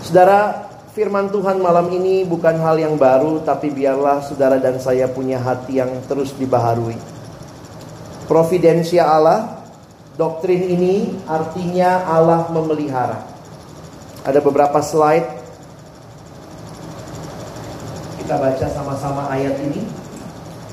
Saudara, 0.00 0.67
firman 0.98 1.30
Tuhan 1.30 1.62
malam 1.62 1.94
ini 1.94 2.26
bukan 2.26 2.58
hal 2.58 2.74
yang 2.74 2.98
baru, 2.98 3.38
tapi 3.46 3.70
biarlah 3.70 4.18
saudara 4.26 4.58
dan 4.58 4.82
saya 4.82 5.06
punya 5.06 5.38
hati 5.38 5.78
yang 5.78 5.94
terus 6.10 6.34
dibaharui. 6.34 6.98
Providensia 8.26 9.06
Allah, 9.06 9.62
doktrin 10.18 10.66
ini 10.66 11.14
artinya 11.30 12.02
Allah 12.02 12.50
memelihara. 12.50 13.22
Ada 14.26 14.42
beberapa 14.42 14.82
slide. 14.82 15.38
Kita 18.18 18.34
baca 18.34 18.66
sama-sama 18.66 19.30
ayat 19.30 19.54
ini. 19.70 19.86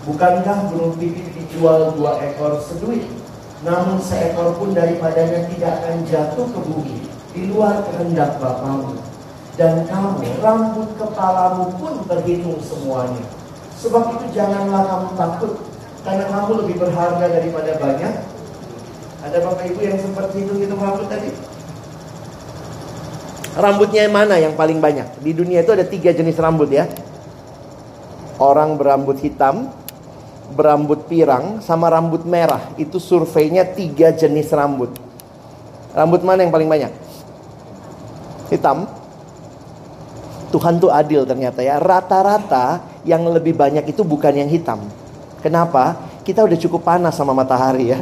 Bukankah 0.09 0.73
burung 0.73 0.97
pipit 0.97 1.37
dijual 1.37 1.93
dua 1.93 2.17
ekor 2.25 2.57
seduit? 2.65 3.05
Namun 3.61 4.01
seekor 4.01 4.57
pun 4.57 4.73
daripadanya 4.73 5.45
tidak 5.53 5.85
akan 5.85 6.01
jatuh 6.09 6.49
ke 6.49 6.59
bumi 6.65 6.97
di 7.37 7.41
luar 7.53 7.85
kehendak 7.85 8.41
Bapamu. 8.41 9.14
Dan 9.55 9.87
kamu, 9.87 10.43
rambut 10.43 10.89
kepalamu 10.99 11.71
pun 11.79 11.93
terhitung 12.11 12.59
semuanya. 12.59 13.23
Sebab 13.79 14.19
itu 14.19 14.35
janganlah 14.35 14.83
kamu 14.83 15.09
takut, 15.15 15.51
karena 16.03 16.27
kamu 16.27 16.49
lebih 16.63 16.75
berharga 16.83 17.25
daripada 17.31 17.71
banyak. 17.79 18.13
Ada 19.23 19.37
bapak 19.41 19.65
ibu 19.71 19.79
yang 19.79 19.97
sempat 19.97 20.27
hitung-hitung 20.35 20.77
rambut 20.77 21.07
tadi? 21.07 21.31
Rambutnya 23.55 24.03
yang 24.03 24.13
mana 24.13 24.35
yang 24.35 24.53
paling 24.59 24.83
banyak? 24.83 25.07
Di 25.23 25.31
dunia 25.31 25.63
itu 25.63 25.71
ada 25.71 25.87
tiga 25.87 26.11
jenis 26.11 26.35
rambut 26.35 26.67
ya. 26.67 26.91
Orang 28.35 28.75
berambut 28.75 29.15
hitam, 29.23 29.71
berambut 30.51 31.07
pirang, 31.07 31.63
sama 31.63 31.87
rambut 31.87 32.27
merah. 32.27 32.59
Itu 32.75 32.99
surveinya 32.99 33.63
tiga 33.63 34.11
jenis 34.11 34.51
rambut. 34.51 34.91
Rambut 35.95 36.19
mana 36.27 36.43
yang 36.43 36.51
paling 36.51 36.67
banyak? 36.67 36.91
Hitam. 38.51 39.04
Tuhan 40.49 40.77
tuh 40.81 40.89
adil 40.93 41.25
ternyata 41.25 41.61
ya. 41.61 41.77
Rata-rata 41.81 42.81
yang 43.05 43.25
lebih 43.29 43.53
banyak 43.57 43.85
itu 43.85 44.01
bukan 44.01 44.33
yang 44.33 44.49
hitam. 44.49 44.85
Kenapa? 45.41 45.97
Kita 46.25 46.41
udah 46.41 46.57
cukup 46.57 46.81
panas 46.81 47.13
sama 47.13 47.37
matahari 47.37 47.93
ya. 47.93 47.99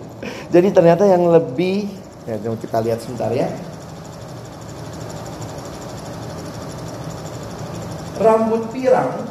Jadi 0.54 0.72
ternyata 0.72 1.04
yang 1.04 1.28
lebih 1.28 1.88
ya 2.24 2.36
kita 2.40 2.80
lihat 2.80 3.00
sebentar 3.04 3.28
ya. 3.32 3.48
Rambut 8.18 8.72
pirang 8.74 9.28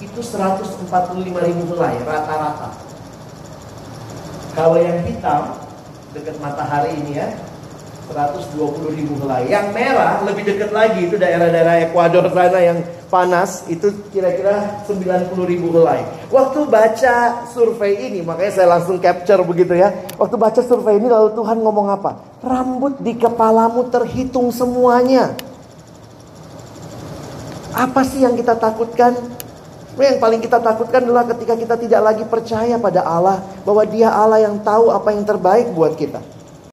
itu 0.00 0.20
145 0.24 0.88
ribu 1.20 1.62
helai 1.76 2.00
rata-rata. 2.02 2.72
Kalau 4.56 4.80
yang 4.80 5.04
hitam 5.04 5.60
dekat 6.16 6.36
matahari 6.42 6.96
ini 6.98 7.20
ya 7.20 7.49
120 8.10 8.98
ribu 8.98 9.14
helai. 9.22 9.46
Yang 9.46 9.66
merah 9.70 10.18
lebih 10.26 10.42
dekat 10.42 10.70
lagi 10.74 11.06
itu 11.06 11.14
daerah-daerah 11.14 11.86
Ekuador 11.86 12.26
sana 12.34 12.58
yang 12.58 12.78
panas 13.06 13.66
itu 13.70 13.94
kira-kira 14.10 14.82
90 14.86 15.30
ribu 15.46 15.70
helai. 15.70 16.02
Waktu 16.30 16.66
baca 16.66 17.46
survei 17.54 18.10
ini 18.10 18.26
makanya 18.26 18.52
saya 18.52 18.68
langsung 18.78 18.98
capture 18.98 19.42
begitu 19.46 19.78
ya. 19.78 19.94
Waktu 20.18 20.34
baca 20.34 20.60
survei 20.62 20.98
ini 20.98 21.06
lalu 21.06 21.38
Tuhan 21.38 21.62
ngomong 21.62 21.86
apa? 21.94 22.18
Rambut 22.42 22.98
di 22.98 23.14
kepalamu 23.14 23.86
terhitung 23.90 24.50
semuanya. 24.50 25.34
Apa 27.70 28.02
sih 28.02 28.26
yang 28.26 28.34
kita 28.34 28.58
takutkan? 28.58 29.14
Yang 30.00 30.16
paling 30.16 30.40
kita 30.40 30.58
takutkan 30.58 31.04
adalah 31.04 31.28
ketika 31.28 31.54
kita 31.54 31.74
tidak 31.76 32.00
lagi 32.00 32.24
percaya 32.24 32.80
pada 32.80 33.04
Allah 33.04 33.42
bahwa 33.68 33.84
Dia 33.84 34.08
Allah 34.10 34.42
yang 34.48 34.58
tahu 34.64 34.88
apa 34.88 35.12
yang 35.12 35.28
terbaik 35.28 35.70
buat 35.76 35.92
kita. 35.94 36.39